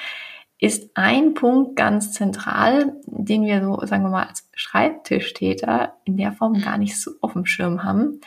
ist 0.58 0.90
ein 0.94 1.34
Punkt 1.34 1.74
ganz 1.74 2.12
zentral, 2.12 2.94
den 3.06 3.44
wir 3.44 3.60
so, 3.60 3.84
sagen 3.84 4.04
wir 4.04 4.10
mal, 4.10 4.26
als 4.28 4.48
Schreibtischtäter 4.54 5.94
in 6.04 6.16
der 6.16 6.30
Form 6.30 6.60
gar 6.60 6.78
nicht 6.78 7.00
so 7.00 7.10
auf 7.20 7.32
dem 7.32 7.46
Schirm 7.46 7.82
haben, 7.82 8.20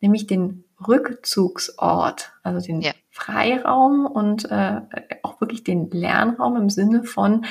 nämlich 0.00 0.28
den 0.28 0.62
Rückzugsort, 0.86 2.32
also 2.44 2.64
den 2.64 2.80
ja. 2.80 2.92
Freiraum 3.10 4.06
und 4.06 4.48
äh, 4.52 4.82
auch 5.24 5.40
wirklich 5.40 5.64
den 5.64 5.90
Lernraum 5.90 6.56
im 6.56 6.70
Sinne 6.70 7.02
von, 7.02 7.44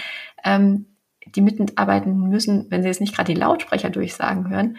ähm, 0.46 0.86
die 1.36 1.42
Mitarbeitenden 1.42 2.30
müssen, 2.30 2.68
wenn 2.70 2.82
sie 2.82 2.88
jetzt 2.88 3.02
nicht 3.02 3.14
gerade 3.14 3.34
die 3.34 3.40
Lautsprecher 3.40 3.90
durchsagen 3.90 4.50
hören, 4.50 4.78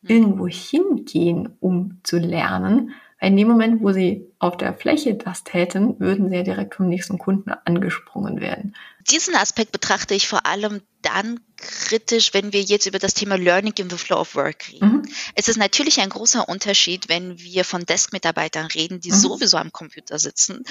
mhm. 0.00 0.08
irgendwo 0.08 0.48
hingehen, 0.48 1.56
um 1.60 2.00
zu 2.02 2.16
lernen 2.18 2.92
weil 3.20 3.30
in 3.30 3.36
dem 3.36 3.48
Moment, 3.48 3.82
wo 3.82 3.92
sie 3.92 4.26
auf 4.38 4.56
der 4.56 4.74
Fläche 4.74 5.14
das 5.14 5.42
täten, 5.42 5.98
würden 5.98 6.28
sie 6.28 6.36
ja 6.36 6.42
direkt 6.42 6.74
vom 6.74 6.88
nächsten 6.88 7.18
Kunden 7.18 7.50
angesprungen 7.50 8.40
werden. 8.40 8.76
Diesen 9.10 9.34
Aspekt 9.34 9.72
betrachte 9.72 10.14
ich 10.14 10.28
vor 10.28 10.44
allem 10.44 10.82
dann 11.00 11.40
kritisch, 11.56 12.34
wenn 12.34 12.52
wir 12.52 12.60
jetzt 12.60 12.86
über 12.86 12.98
das 12.98 13.14
Thema 13.14 13.36
Learning 13.36 13.72
in 13.78 13.88
the 13.88 13.96
Flow 13.96 14.18
of 14.18 14.34
Work 14.34 14.68
reden. 14.68 14.88
Mhm. 14.88 15.02
Es 15.34 15.48
ist 15.48 15.56
natürlich 15.56 16.00
ein 16.00 16.10
großer 16.10 16.46
Unterschied, 16.48 17.08
wenn 17.08 17.38
wir 17.38 17.64
von 17.64 17.86
Desk-Mitarbeitern 17.86 18.66
reden, 18.66 19.00
die 19.00 19.12
mhm. 19.12 19.16
sowieso 19.16 19.56
am 19.56 19.72
Computer 19.72 20.18
sitzen 20.18 20.64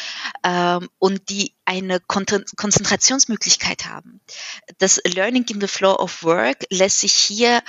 ähm, 0.43 0.87
und 0.99 1.29
die 1.29 1.53
eine 1.63 1.99
Kon 1.99 2.25
Konzentrationsmöglichkeit 2.25 3.85
haben. 3.87 4.19
Das 4.77 5.01
Learning 5.05 5.45
in 5.49 5.61
the 5.61 5.67
Flow 5.67 5.95
of 5.95 6.23
Work 6.23 6.65
lässt 6.69 6.99
sich 6.99 7.13
hier 7.13 7.63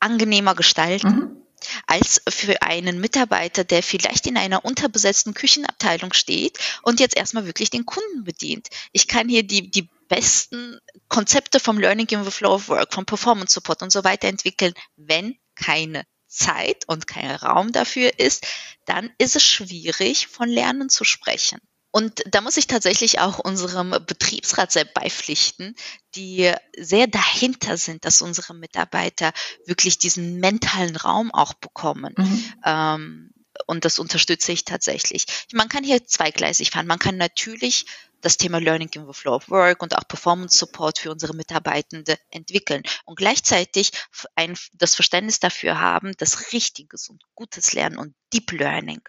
angenehmer 0.00 0.54
gestalten. 0.54 1.08
Mhm 1.08 1.39
als 1.86 2.22
für 2.28 2.62
einen 2.62 3.00
Mitarbeiter, 3.00 3.64
der 3.64 3.82
vielleicht 3.82 4.26
in 4.26 4.36
einer 4.36 4.64
unterbesetzten 4.64 5.34
Küchenabteilung 5.34 6.12
steht 6.12 6.58
und 6.82 7.00
jetzt 7.00 7.16
erstmal 7.16 7.46
wirklich 7.46 7.70
den 7.70 7.86
Kunden 7.86 8.24
bedient. 8.24 8.68
Ich 8.92 9.08
kann 9.08 9.28
hier 9.28 9.42
die, 9.42 9.70
die 9.70 9.88
besten 10.08 10.78
Konzepte 11.08 11.60
vom 11.60 11.78
Learning 11.78 12.08
in 12.08 12.24
the 12.24 12.30
Flow 12.30 12.54
of 12.54 12.68
Work, 12.68 12.92
vom 12.92 13.06
Performance 13.06 13.54
Support 13.54 13.82
und 13.82 13.92
so 13.92 14.04
weiter 14.04 14.28
entwickeln, 14.28 14.74
wenn 14.96 15.38
keine 15.54 16.04
Zeit 16.26 16.84
und 16.86 17.06
kein 17.06 17.30
Raum 17.30 17.72
dafür 17.72 18.18
ist, 18.18 18.46
dann 18.86 19.10
ist 19.18 19.36
es 19.36 19.44
schwierig, 19.44 20.28
von 20.28 20.48
Lernen 20.48 20.88
zu 20.88 21.04
sprechen. 21.04 21.60
Und 21.92 22.22
da 22.26 22.40
muss 22.40 22.56
ich 22.56 22.66
tatsächlich 22.66 23.18
auch 23.18 23.38
unserem 23.38 23.90
Betriebsrat 24.06 24.70
sehr 24.70 24.84
beipflichten, 24.84 25.74
die 26.14 26.52
sehr 26.78 27.06
dahinter 27.08 27.76
sind, 27.76 28.04
dass 28.04 28.22
unsere 28.22 28.54
Mitarbeiter 28.54 29.32
wirklich 29.66 29.98
diesen 29.98 30.38
mentalen 30.38 30.96
Raum 30.96 31.32
auch 31.32 31.54
bekommen. 31.54 32.14
Mhm. 32.16 32.54
Ähm, 32.64 33.30
und 33.66 33.84
das 33.84 33.98
unterstütze 33.98 34.52
ich 34.52 34.64
tatsächlich. 34.64 35.26
Man 35.52 35.68
kann 35.68 35.84
hier 35.84 36.06
zweigleisig 36.06 36.70
fahren. 36.70 36.86
Man 36.86 36.98
kann 36.98 37.16
natürlich 37.16 37.86
das 38.20 38.36
Thema 38.36 38.58
Learning 38.58 38.90
in 38.94 39.06
the 39.06 39.12
Flow 39.12 39.34
of 39.34 39.50
Work 39.50 39.82
und 39.82 39.96
auch 39.96 40.06
Performance 40.06 40.58
Support 40.58 40.98
für 40.98 41.10
unsere 41.10 41.34
Mitarbeitende 41.34 42.18
entwickeln 42.30 42.82
und 43.04 43.16
gleichzeitig 43.16 43.92
ein, 44.34 44.56
das 44.74 44.94
Verständnis 44.94 45.40
dafür 45.40 45.80
haben, 45.80 46.12
dass 46.18 46.52
richtiges 46.52 47.08
und 47.08 47.22
gutes 47.34 47.72
Lernen 47.72 47.98
und 47.98 48.14
Deep 48.32 48.52
Learning, 48.52 49.00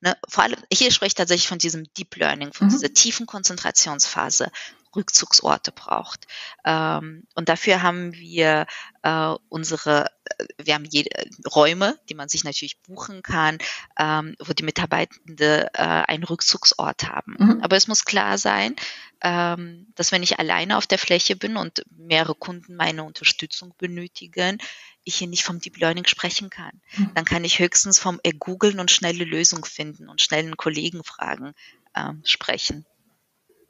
ne, 0.00 0.16
vor 0.28 0.44
allem 0.44 0.58
hier 0.72 0.90
spreche 0.90 1.08
ich 1.08 1.14
tatsächlich 1.14 1.48
von 1.48 1.58
diesem 1.58 1.92
Deep 1.94 2.16
Learning, 2.16 2.52
von 2.52 2.68
mhm. 2.68 2.72
dieser 2.72 2.92
tiefen 2.92 3.26
Konzentrationsphase, 3.26 4.50
Rückzugsorte 4.94 5.72
braucht. 5.72 6.26
Ähm, 6.64 7.24
und 7.34 7.48
dafür 7.48 7.82
haben 7.82 8.12
wir 8.12 8.66
äh, 9.02 9.34
unsere, 9.48 10.06
äh, 10.24 10.44
wir 10.62 10.74
haben 10.74 10.84
jede, 10.84 11.10
Räume, 11.52 11.98
die 12.08 12.14
man 12.14 12.28
sich 12.28 12.44
natürlich 12.44 12.80
buchen 12.82 13.22
kann, 13.22 13.58
ähm, 13.98 14.34
wo 14.38 14.52
die 14.52 14.64
Mitarbeitende 14.64 15.68
äh, 15.74 15.82
einen 15.82 16.24
Rückzugsort 16.24 17.08
haben. 17.08 17.36
Mhm. 17.38 17.60
Aber 17.62 17.76
es 17.76 17.88
muss 17.88 18.04
klar 18.04 18.38
sein, 18.38 18.76
ähm, 19.22 19.86
dass 19.94 20.12
wenn 20.12 20.22
ich 20.22 20.38
alleine 20.38 20.76
auf 20.76 20.86
der 20.86 20.98
Fläche 20.98 21.36
bin 21.36 21.56
und 21.56 21.84
mehrere 21.90 22.34
Kunden 22.34 22.76
meine 22.76 23.04
Unterstützung 23.04 23.74
benötigen, 23.78 24.58
ich 25.04 25.16
hier 25.16 25.28
nicht 25.28 25.44
vom 25.44 25.60
Deep 25.60 25.78
Learning 25.78 26.06
sprechen 26.06 26.50
kann. 26.50 26.80
Mhm. 26.96 27.12
Dann 27.14 27.24
kann 27.24 27.44
ich 27.44 27.58
höchstens 27.58 27.98
vom 27.98 28.20
Googeln 28.38 28.80
und 28.80 28.90
schnelle 28.90 29.24
Lösung 29.24 29.64
finden 29.64 30.08
und 30.08 30.20
schnellen 30.20 30.56
Kollegen 30.56 31.04
fragen 31.04 31.54
ähm, 31.94 32.22
sprechen. 32.24 32.86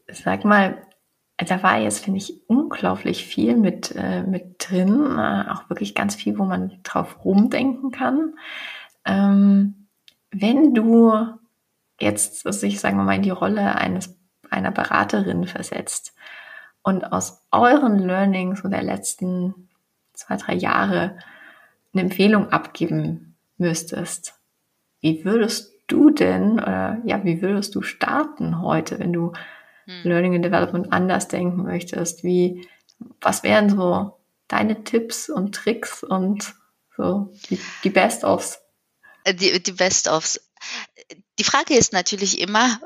Sag 0.09 0.45
mal, 0.45 0.87
da 1.47 1.63
war 1.63 1.79
jetzt, 1.79 2.05
finde 2.05 2.19
ich, 2.19 2.49
unglaublich 2.49 3.25
viel 3.25 3.57
mit, 3.57 3.95
äh, 3.97 4.23
mit 4.23 4.57
drin, 4.59 5.19
äh, 5.19 5.51
auch 5.51 5.69
wirklich 5.71 5.95
ganz 5.95 6.15
viel, 6.15 6.39
wo 6.39 6.45
man 6.45 6.79
drauf 6.83 7.25
rumdenken 7.25 7.91
kann. 7.91 8.35
Ähm, 9.05 9.87
wenn 10.31 10.75
du 10.75 11.15
jetzt 11.99 12.43
sich, 12.53 12.81
sagen 12.81 12.97
wir 12.97 13.05
mal, 13.05 13.17
in 13.17 13.23
die 13.23 13.31
Rolle 13.31 13.77
eines, 13.77 14.17
einer 14.51 14.71
Beraterin 14.71 15.47
versetzt 15.47 16.15
und 16.83 17.05
aus 17.13 17.43
euren 17.51 17.99
Learnings 17.99 18.63
der 18.63 18.83
letzten 18.83 19.69
zwei, 20.13 20.37
drei 20.37 20.55
Jahre 20.55 21.19
eine 21.93 22.03
Empfehlung 22.03 22.51
abgeben 22.51 23.37
müsstest, 23.59 24.35
wie 25.01 25.25
würdest 25.25 25.73
du 25.87 26.11
denn, 26.11 26.55
oder 26.55 26.99
ja, 27.05 27.25
wie 27.25 27.43
würdest 27.43 27.75
du 27.75 27.83
starten 27.83 28.61
heute, 28.61 28.99
wenn 28.99 29.13
du 29.13 29.33
hm. 29.91 30.11
Learning 30.11 30.35
and 30.35 30.45
Development 30.45 30.93
anders 30.93 31.29
denken 31.29 31.63
möchtest? 31.65 32.23
Wie, 32.25 32.69
was 33.21 33.43
wären 33.43 33.71
so 33.71 34.19
deine 34.49 34.85
Tipps 34.85 35.29
und 35.29 35.55
Tricks 35.55 36.03
und 36.03 36.55
so 36.97 37.33
die, 37.49 37.61
die 37.85 37.91
Best-ofs? 37.91 38.61
Äh, 39.25 39.35
die, 39.35 39.63
die 39.63 39.73
Best-ofs. 39.73 40.41
Die 41.39 41.45
Frage 41.45 41.75
ist 41.75 41.93
natürlich 41.93 42.39
immer 42.41 42.81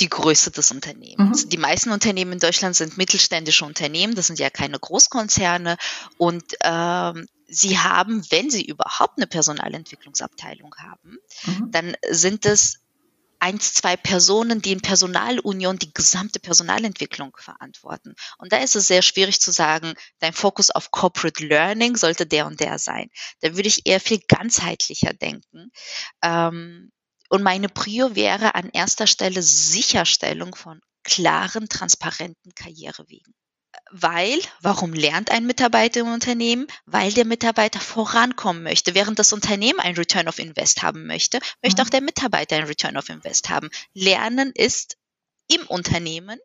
die 0.00 0.08
Größe 0.08 0.50
des 0.50 0.70
Unternehmens. 0.70 1.46
Mhm. 1.46 1.48
Die 1.48 1.56
meisten 1.56 1.90
Unternehmen 1.90 2.32
in 2.32 2.38
Deutschland 2.38 2.76
sind 2.76 2.98
mittelständische 2.98 3.64
Unternehmen, 3.64 4.14
das 4.14 4.26
sind 4.28 4.38
ja 4.38 4.50
keine 4.50 4.78
Großkonzerne 4.78 5.76
und 6.18 6.44
ähm, 6.62 7.26
sie 7.48 7.78
haben, 7.78 8.22
wenn 8.30 8.50
sie 8.50 8.64
überhaupt 8.64 9.16
eine 9.16 9.26
Personalentwicklungsabteilung 9.26 10.74
haben, 10.76 11.18
mhm. 11.46 11.70
dann 11.70 11.96
sind 12.10 12.46
es 12.46 12.80
eins, 13.40 13.74
zwei 13.74 13.96
Personen, 13.96 14.62
die 14.62 14.72
in 14.72 14.80
Personalunion 14.80 15.78
die 15.78 15.92
gesamte 15.92 16.40
Personalentwicklung 16.40 17.36
verantworten. 17.38 18.14
Und 18.38 18.52
da 18.52 18.58
ist 18.58 18.76
es 18.76 18.86
sehr 18.88 19.02
schwierig 19.02 19.40
zu 19.40 19.52
sagen, 19.52 19.94
dein 20.18 20.32
Fokus 20.32 20.70
auf 20.70 20.90
Corporate 20.90 21.44
Learning 21.46 21.96
sollte 21.96 22.26
der 22.26 22.46
und 22.46 22.60
der 22.60 22.78
sein. 22.78 23.10
Da 23.40 23.56
würde 23.56 23.68
ich 23.68 23.86
eher 23.86 24.00
viel 24.00 24.20
ganzheitlicher 24.26 25.12
denken. 25.12 25.70
Ähm, 26.22 26.92
und 27.28 27.42
meine 27.42 27.68
Prio 27.68 28.14
wäre 28.14 28.54
an 28.54 28.70
erster 28.70 29.06
Stelle 29.06 29.42
Sicherstellung 29.42 30.54
von 30.54 30.80
klaren, 31.04 31.68
transparenten 31.68 32.54
Karrierewegen. 32.54 33.34
Weil, 33.90 34.38
warum 34.60 34.92
lernt 34.92 35.30
ein 35.30 35.46
Mitarbeiter 35.46 36.00
im 36.00 36.12
Unternehmen? 36.12 36.66
Weil 36.86 37.12
der 37.12 37.24
Mitarbeiter 37.24 37.80
vorankommen 37.80 38.62
möchte. 38.62 38.94
Während 38.94 39.18
das 39.18 39.32
Unternehmen 39.32 39.80
ein 39.80 39.94
Return 39.94 40.28
of 40.28 40.38
Invest 40.38 40.82
haben 40.82 41.06
möchte, 41.06 41.40
möchte 41.62 41.82
auch 41.82 41.86
mhm. 41.86 41.92
der 41.92 42.00
Mitarbeiter 42.02 42.56
ein 42.56 42.64
Return 42.64 42.96
of 42.96 43.08
Invest 43.08 43.48
haben. 43.50 43.70
Lernen 43.94 44.52
ist 44.54 44.96
im 45.48 45.66
Unternehmen 45.66 46.38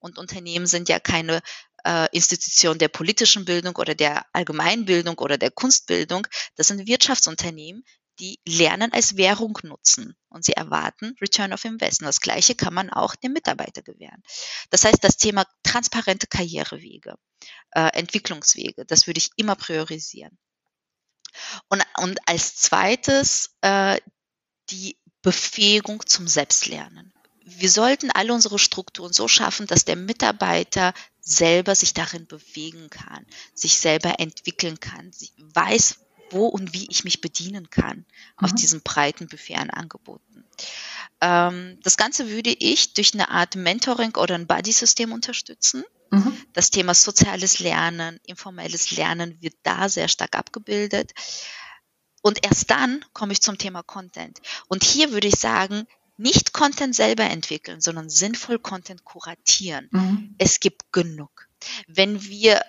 und 0.00 0.18
Unternehmen 0.18 0.66
sind 0.66 0.88
ja 0.88 1.00
keine 1.00 1.40
äh, 1.84 2.08
Institution 2.12 2.78
der 2.78 2.88
politischen 2.88 3.44
Bildung 3.44 3.76
oder 3.76 3.94
der 3.94 4.24
Allgemeinbildung 4.32 5.18
oder 5.18 5.38
der 5.38 5.50
Kunstbildung. 5.50 6.26
Das 6.56 6.68
sind 6.68 6.86
Wirtschaftsunternehmen, 6.86 7.84
die 8.20 8.40
Lernen 8.46 8.92
als 8.92 9.16
Währung 9.16 9.58
nutzen 9.62 10.16
und 10.28 10.44
sie 10.44 10.52
erwarten 10.52 11.14
Return 11.20 11.52
of 11.52 11.64
Investment. 11.64 12.08
Das 12.08 12.20
Gleiche 12.20 12.54
kann 12.54 12.74
man 12.74 12.90
auch 12.90 13.14
dem 13.14 13.32
Mitarbeiter 13.32 13.82
gewähren. 13.82 14.22
Das 14.70 14.84
heißt, 14.84 15.02
das 15.02 15.16
Thema 15.16 15.44
transparente 15.62 16.26
Karrierewege, 16.26 17.16
äh, 17.72 17.90
Entwicklungswege, 17.96 18.84
das 18.84 19.06
würde 19.06 19.18
ich 19.18 19.30
immer 19.36 19.54
priorisieren. 19.54 20.36
Und, 21.68 21.84
und 21.98 22.18
als 22.26 22.56
zweites 22.56 23.54
äh, 23.60 24.00
die 24.70 24.98
Befähigung 25.22 26.06
zum 26.06 26.28
Selbstlernen. 26.28 27.12
Wir 27.44 27.70
sollten 27.70 28.10
alle 28.10 28.34
unsere 28.34 28.58
Strukturen 28.58 29.12
so 29.12 29.26
schaffen, 29.26 29.66
dass 29.66 29.84
der 29.84 29.96
Mitarbeiter 29.96 30.92
selber 31.20 31.74
sich 31.74 31.94
darin 31.94 32.26
bewegen 32.26 32.90
kann, 32.90 33.26
sich 33.54 33.78
selber 33.78 34.20
entwickeln 34.20 34.80
kann, 34.80 35.10
weiß, 35.38 35.98
wo 36.30 36.46
und 36.46 36.72
wie 36.72 36.86
ich 36.90 37.04
mich 37.04 37.20
bedienen 37.20 37.70
kann 37.70 37.98
mhm. 37.98 38.04
auf 38.44 38.54
diesem 38.54 38.82
breiten 38.82 39.28
Buffet 39.28 39.56
an 39.56 39.70
Angeboten. 39.70 40.44
Ähm, 41.20 41.78
das 41.82 41.96
Ganze 41.96 42.28
würde 42.28 42.50
ich 42.50 42.94
durch 42.94 43.14
eine 43.14 43.30
Art 43.30 43.56
Mentoring 43.56 44.14
oder 44.16 44.34
ein 44.34 44.46
Buddy-System 44.46 45.12
unterstützen. 45.12 45.84
Mhm. 46.10 46.36
Das 46.52 46.70
Thema 46.70 46.94
soziales 46.94 47.58
Lernen, 47.58 48.18
informelles 48.24 48.92
Lernen 48.92 49.40
wird 49.40 49.56
da 49.62 49.88
sehr 49.88 50.08
stark 50.08 50.36
abgebildet. 50.36 51.12
Und 52.22 52.44
erst 52.44 52.70
dann 52.70 53.04
komme 53.12 53.32
ich 53.32 53.42
zum 53.42 53.58
Thema 53.58 53.82
Content. 53.82 54.40
Und 54.68 54.84
hier 54.84 55.12
würde 55.12 55.28
ich 55.28 55.36
sagen, 55.36 55.86
nicht 56.16 56.52
Content 56.52 56.94
selber 56.94 57.24
entwickeln, 57.24 57.80
sondern 57.80 58.10
sinnvoll 58.10 58.58
Content 58.58 59.04
kuratieren. 59.04 59.88
Mhm. 59.92 60.34
Es 60.38 60.60
gibt 60.60 60.92
genug. 60.92 61.48
Wenn 61.86 62.22
wir 62.22 62.60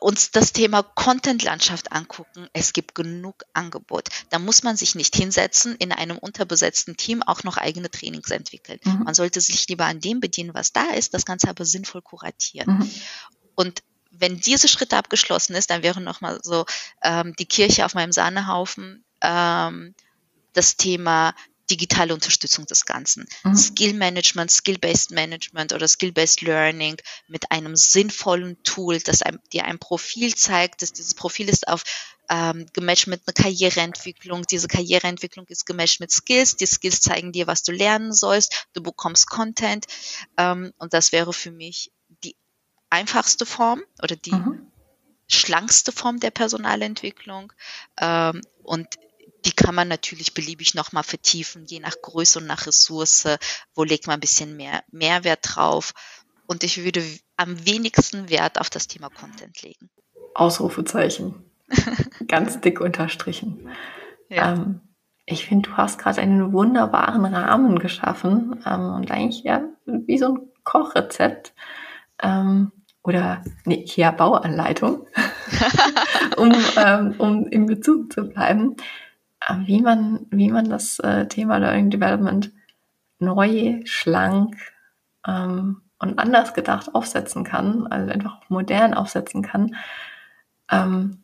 uns 0.00 0.30
das 0.30 0.52
Thema 0.52 0.82
Content-Landschaft 0.82 1.92
angucken, 1.92 2.48
es 2.52 2.72
gibt 2.72 2.94
genug 2.94 3.44
Angebot. 3.52 4.08
Da 4.30 4.38
muss 4.38 4.62
man 4.62 4.76
sich 4.76 4.94
nicht 4.94 5.14
hinsetzen, 5.16 5.76
in 5.76 5.92
einem 5.92 6.18
unterbesetzten 6.18 6.96
Team 6.96 7.22
auch 7.22 7.42
noch 7.44 7.56
eigene 7.56 7.90
Trainings 7.90 8.30
entwickeln. 8.30 8.78
Mhm. 8.84 9.04
Man 9.04 9.14
sollte 9.14 9.40
sich 9.40 9.68
lieber 9.68 9.86
an 9.86 10.00
dem 10.00 10.20
bedienen, 10.20 10.54
was 10.54 10.72
da 10.72 10.90
ist, 10.90 11.14
das 11.14 11.24
Ganze 11.24 11.48
aber 11.48 11.64
sinnvoll 11.64 12.02
kuratieren. 12.02 12.78
Mhm. 12.78 12.90
Und 13.54 13.82
wenn 14.10 14.38
diese 14.38 14.68
Schritte 14.68 14.96
abgeschlossen 14.96 15.54
ist, 15.54 15.70
dann 15.70 15.82
wäre 15.82 16.00
nochmal 16.00 16.38
so 16.42 16.66
ähm, 17.02 17.34
die 17.38 17.46
Kirche 17.46 17.84
auf 17.84 17.94
meinem 17.94 18.12
Sahnehaufen 18.12 19.04
ähm, 19.20 19.94
das 20.52 20.76
Thema 20.76 21.34
digitale 21.70 22.14
Unterstützung 22.14 22.66
des 22.66 22.84
Ganzen. 22.84 23.26
Mhm. 23.44 23.56
Skill 23.56 23.94
Management, 23.94 24.50
Skill-Based 24.50 25.10
Management 25.10 25.72
oder 25.72 25.88
Skill-Based 25.88 26.42
Learning 26.42 26.96
mit 27.28 27.50
einem 27.50 27.76
sinnvollen 27.76 28.62
Tool, 28.62 28.98
das 29.00 29.22
einem, 29.22 29.40
dir 29.52 29.64
ein 29.64 29.78
Profil 29.78 30.34
zeigt, 30.34 30.82
dass 30.82 30.92
dieses 30.92 31.14
Profil 31.14 31.48
ist 31.48 31.68
auf 31.68 31.82
ähm, 32.30 32.66
gematcht 32.72 33.06
mit 33.06 33.22
einer 33.26 33.34
Karriereentwicklung. 33.34 34.42
Diese 34.50 34.68
Karriereentwicklung 34.68 35.46
ist 35.48 35.66
gematcht 35.66 36.00
mit 36.00 36.10
Skills. 36.10 36.56
Die 36.56 36.66
Skills 36.66 37.00
zeigen 37.00 37.32
dir, 37.32 37.46
was 37.46 37.62
du 37.62 37.72
lernen 37.72 38.12
sollst. 38.12 38.66
Du 38.72 38.82
bekommst 38.82 39.28
Content. 39.28 39.86
Ähm, 40.36 40.72
und 40.78 40.94
das 40.94 41.12
wäre 41.12 41.32
für 41.32 41.50
mich 41.50 41.92
die 42.22 42.36
einfachste 42.90 43.44
Form 43.46 43.82
oder 44.02 44.16
die 44.16 44.32
mhm. 44.32 44.70
schlankste 45.28 45.92
Form 45.92 46.20
der 46.20 46.30
Personalentwicklung. 46.30 47.52
Ähm, 48.00 48.40
und 48.62 48.88
die 49.44 49.52
kann 49.52 49.74
man 49.74 49.88
natürlich 49.88 50.34
beliebig 50.34 50.74
nochmal 50.74 51.02
vertiefen, 51.02 51.64
je 51.66 51.80
nach 51.80 51.94
Größe 52.00 52.38
und 52.38 52.46
nach 52.46 52.66
Ressource. 52.66 53.26
Wo 53.74 53.84
legt 53.84 54.06
man 54.06 54.14
ein 54.14 54.20
bisschen 54.20 54.56
mehr 54.56 54.82
Mehrwert 54.90 55.40
drauf? 55.42 55.92
Und 56.46 56.62
ich 56.64 56.84
würde 56.84 57.02
am 57.36 57.66
wenigsten 57.66 58.28
Wert 58.28 58.60
auf 58.60 58.70
das 58.70 58.86
Thema 58.86 59.08
Content 59.08 59.62
legen. 59.62 59.90
Ausrufezeichen. 60.34 61.50
Ganz 62.28 62.60
dick 62.60 62.80
unterstrichen. 62.80 63.68
Ja. 64.28 64.52
Ähm, 64.52 64.80
ich 65.26 65.46
finde, 65.46 65.70
du 65.70 65.76
hast 65.76 65.98
gerade 65.98 66.20
einen 66.20 66.52
wunderbaren 66.52 67.24
Rahmen 67.24 67.78
geschaffen 67.78 68.62
ähm, 68.66 68.94
und 68.94 69.10
eigentlich 69.10 69.42
ja 69.42 69.64
wie 69.86 70.18
so 70.18 70.34
ein 70.34 70.38
Kochrezept 70.64 71.54
ähm, 72.22 72.72
oder 73.02 73.42
nee, 73.64 73.84
hier 73.86 74.12
Bauanleitung, 74.12 75.06
um, 76.36 76.52
ähm, 76.76 77.14
um 77.18 77.46
im 77.46 77.66
Bezug 77.66 78.12
zu 78.12 78.28
bleiben. 78.28 78.76
Äh, 79.46 79.54
wie 79.66 79.82
man, 79.82 80.26
wie 80.30 80.50
man 80.50 80.68
das 80.68 80.98
äh, 81.00 81.26
Thema 81.26 81.58
Learning 81.58 81.90
Development 81.90 82.52
neu, 83.18 83.80
schlank 83.84 84.56
ähm, 85.26 85.82
und 85.98 86.18
anders 86.18 86.54
gedacht 86.54 86.94
aufsetzen 86.94 87.44
kann, 87.44 87.86
also 87.86 88.12
einfach 88.12 88.40
modern 88.48 88.94
aufsetzen 88.94 89.42
kann. 89.42 89.76
Ähm, 90.70 91.22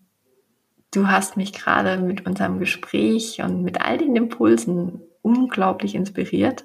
du 0.93 1.09
hast 1.09 1.37
mich 1.37 1.53
gerade 1.53 1.99
mit 1.99 2.27
unserem 2.27 2.59
Gespräch 2.59 3.41
und 3.43 3.63
mit 3.63 3.81
all 3.81 3.99
den 3.99 4.17
Impulsen 4.17 5.03
unglaublich 5.23 5.95
inspiriert. 5.95 6.65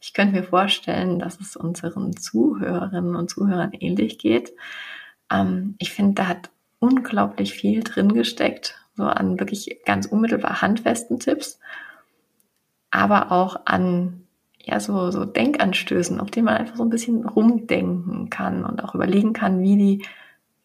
Ich 0.00 0.14
könnte 0.14 0.34
mir 0.34 0.44
vorstellen, 0.44 1.18
dass 1.18 1.40
es 1.40 1.56
unseren 1.56 2.16
Zuhörerinnen 2.16 3.16
und 3.16 3.28
Zuhörern 3.28 3.72
ähnlich 3.72 4.18
geht. 4.18 4.52
Ähm, 5.30 5.74
ich 5.78 5.92
finde, 5.92 6.14
da 6.14 6.28
hat 6.28 6.50
unglaublich 6.78 7.52
viel 7.52 7.82
drin 7.84 8.14
gesteckt, 8.14 8.79
so 9.00 9.06
an 9.06 9.40
wirklich 9.40 9.80
ganz 9.84 10.06
unmittelbar 10.06 10.62
handfesten 10.62 11.18
Tipps, 11.18 11.58
aber 12.90 13.32
auch 13.32 13.62
an 13.64 14.26
ja, 14.62 14.78
so, 14.78 15.10
so 15.10 15.24
Denkanstößen, 15.24 16.20
auf 16.20 16.30
denen 16.30 16.44
man 16.46 16.56
einfach 16.58 16.76
so 16.76 16.82
ein 16.82 16.90
bisschen 16.90 17.26
rumdenken 17.26 18.30
kann 18.30 18.64
und 18.64 18.84
auch 18.84 18.94
überlegen 18.94 19.32
kann, 19.32 19.62
wie 19.62 19.76
die 19.76 20.06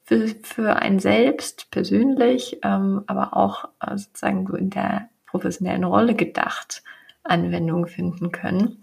für, 0.04 0.28
für 0.28 0.76
einen 0.76 1.00
selbst 1.00 1.72
persönlich, 1.72 2.60
ähm, 2.64 3.04
aber 3.08 3.36
auch 3.36 3.70
äh, 3.80 3.98
sozusagen 3.98 4.46
so 4.48 4.56
in 4.56 4.70
der 4.70 5.10
professionellen 5.26 5.86
Rolle 5.86 6.14
gedacht 6.14 6.84
Anwendung 7.24 7.88
finden 7.88 8.32
können. 8.32 8.80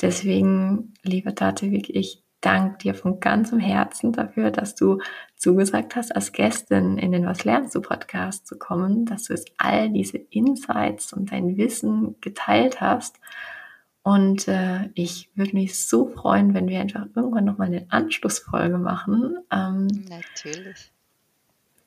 Deswegen, 0.00 0.92
liebe 1.02 1.34
Tate, 1.34 1.70
wirklich 1.70 2.23
danke 2.44 2.78
dir 2.78 2.94
von 2.94 3.20
ganzem 3.20 3.58
Herzen 3.58 4.12
dafür, 4.12 4.50
dass 4.50 4.74
du 4.74 5.00
zugesagt 5.36 5.96
hast, 5.96 6.14
als 6.14 6.32
Gästin 6.32 6.98
in 6.98 7.12
den 7.12 7.26
Was 7.26 7.44
lernst 7.44 7.74
du 7.74 7.80
Podcast 7.80 8.46
zu 8.46 8.58
kommen, 8.58 9.06
dass 9.06 9.24
du 9.24 9.34
es 9.34 9.44
all 9.56 9.90
diese 9.90 10.18
Insights 10.18 11.12
und 11.12 11.32
dein 11.32 11.56
Wissen 11.56 12.16
geteilt 12.20 12.80
hast. 12.80 13.16
Und 14.02 14.48
äh, 14.48 14.90
ich 14.94 15.30
würde 15.34 15.54
mich 15.54 15.78
so 15.86 16.08
freuen, 16.08 16.52
wenn 16.52 16.68
wir 16.68 16.80
einfach 16.80 17.06
irgendwann 17.14 17.46
nochmal 17.46 17.68
eine 17.68 17.86
Anschlussfolge 17.88 18.76
machen. 18.76 19.38
Ähm, 19.50 19.88
Natürlich. 20.08 20.92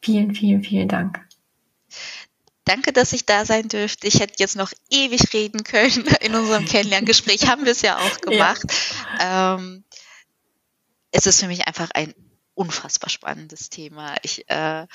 Vielen, 0.02 0.34
vielen, 0.34 0.64
vielen 0.64 0.88
Dank. 0.88 1.20
Danke, 2.66 2.92
dass 2.92 3.14
ich 3.14 3.26
da 3.26 3.46
sein 3.46 3.70
dürfte. 3.70 4.08
Ich 4.08 4.20
hätte 4.20 4.34
jetzt 4.40 4.58
noch 4.58 4.74
ewig 4.90 5.34
reden 5.34 5.64
können 5.64 6.06
in 6.22 6.36
unserem 6.36 6.66
Kennenlerngespräch. 6.66 7.48
Haben 7.48 7.66
wir 7.66 7.72
es 7.72 7.82
ja 7.82 7.98
auch 7.98 8.22
gemacht. 8.22 8.66
Ja. 9.20 9.56
Ähm, 9.56 9.84
es 11.12 11.26
ist 11.26 11.40
für 11.40 11.48
mich 11.48 11.68
einfach 11.68 11.90
ein 11.94 12.14
unfassbar 12.54 13.10
spannendes 13.10 13.70
Thema. 13.70 14.16
Ich, 14.24 14.50
äh, 14.50 14.88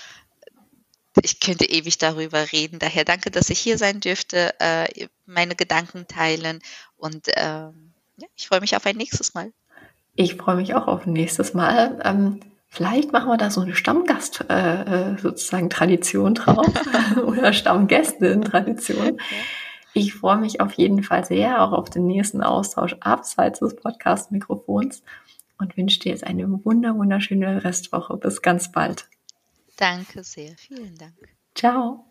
ich 1.22 1.40
könnte 1.40 1.64
ewig 1.64 1.98
darüber 1.98 2.52
reden. 2.52 2.78
Daher 2.78 3.04
danke, 3.04 3.30
dass 3.30 3.50
ich 3.50 3.58
hier 3.58 3.78
sein 3.78 4.00
dürfte, 4.00 4.54
äh, 4.58 5.08
meine 5.26 5.54
Gedanken 5.54 6.06
teilen 6.06 6.60
und 6.96 7.28
äh, 7.28 7.70
ja, 8.16 8.28
ich 8.36 8.48
freue 8.48 8.60
mich 8.60 8.76
auf 8.76 8.86
ein 8.86 8.96
nächstes 8.96 9.34
Mal. 9.34 9.52
Ich 10.14 10.36
freue 10.36 10.56
mich 10.56 10.74
auch 10.74 10.86
auf 10.88 11.06
ein 11.06 11.12
nächstes 11.12 11.54
Mal. 11.54 12.00
Ähm, 12.04 12.40
vielleicht 12.68 13.12
machen 13.12 13.28
wir 13.28 13.38
da 13.38 13.50
so 13.50 13.62
eine 13.62 13.74
Stammgast 13.74 14.44
äh, 14.48 15.12
äh 15.12 15.18
sozusagen 15.18 15.70
Tradition 15.70 16.34
drauf 16.34 16.66
oder 17.26 17.52
Stammgästin-Tradition. 17.52 19.18
Ich 19.94 20.14
freue 20.14 20.38
mich 20.38 20.60
auf 20.60 20.72
jeden 20.74 21.02
Fall 21.02 21.24
sehr 21.24 21.62
auch 21.62 21.72
auf 21.72 21.90
den 21.90 22.06
nächsten 22.06 22.42
Austausch 22.42 22.96
abseits 23.00 23.60
des 23.60 23.76
Podcast-Mikrofons 23.76 25.02
und 25.62 25.76
wünsche 25.76 26.00
dir 26.00 26.10
jetzt 26.10 26.24
eine 26.24 26.64
wunder, 26.64 26.94
wunderschöne 26.96 27.64
Restwoche. 27.64 28.16
Bis 28.16 28.42
ganz 28.42 28.70
bald. 28.70 29.08
Danke 29.76 30.22
sehr. 30.22 30.54
Vielen 30.58 30.96
Dank. 30.96 31.14
Ciao. 31.54 32.04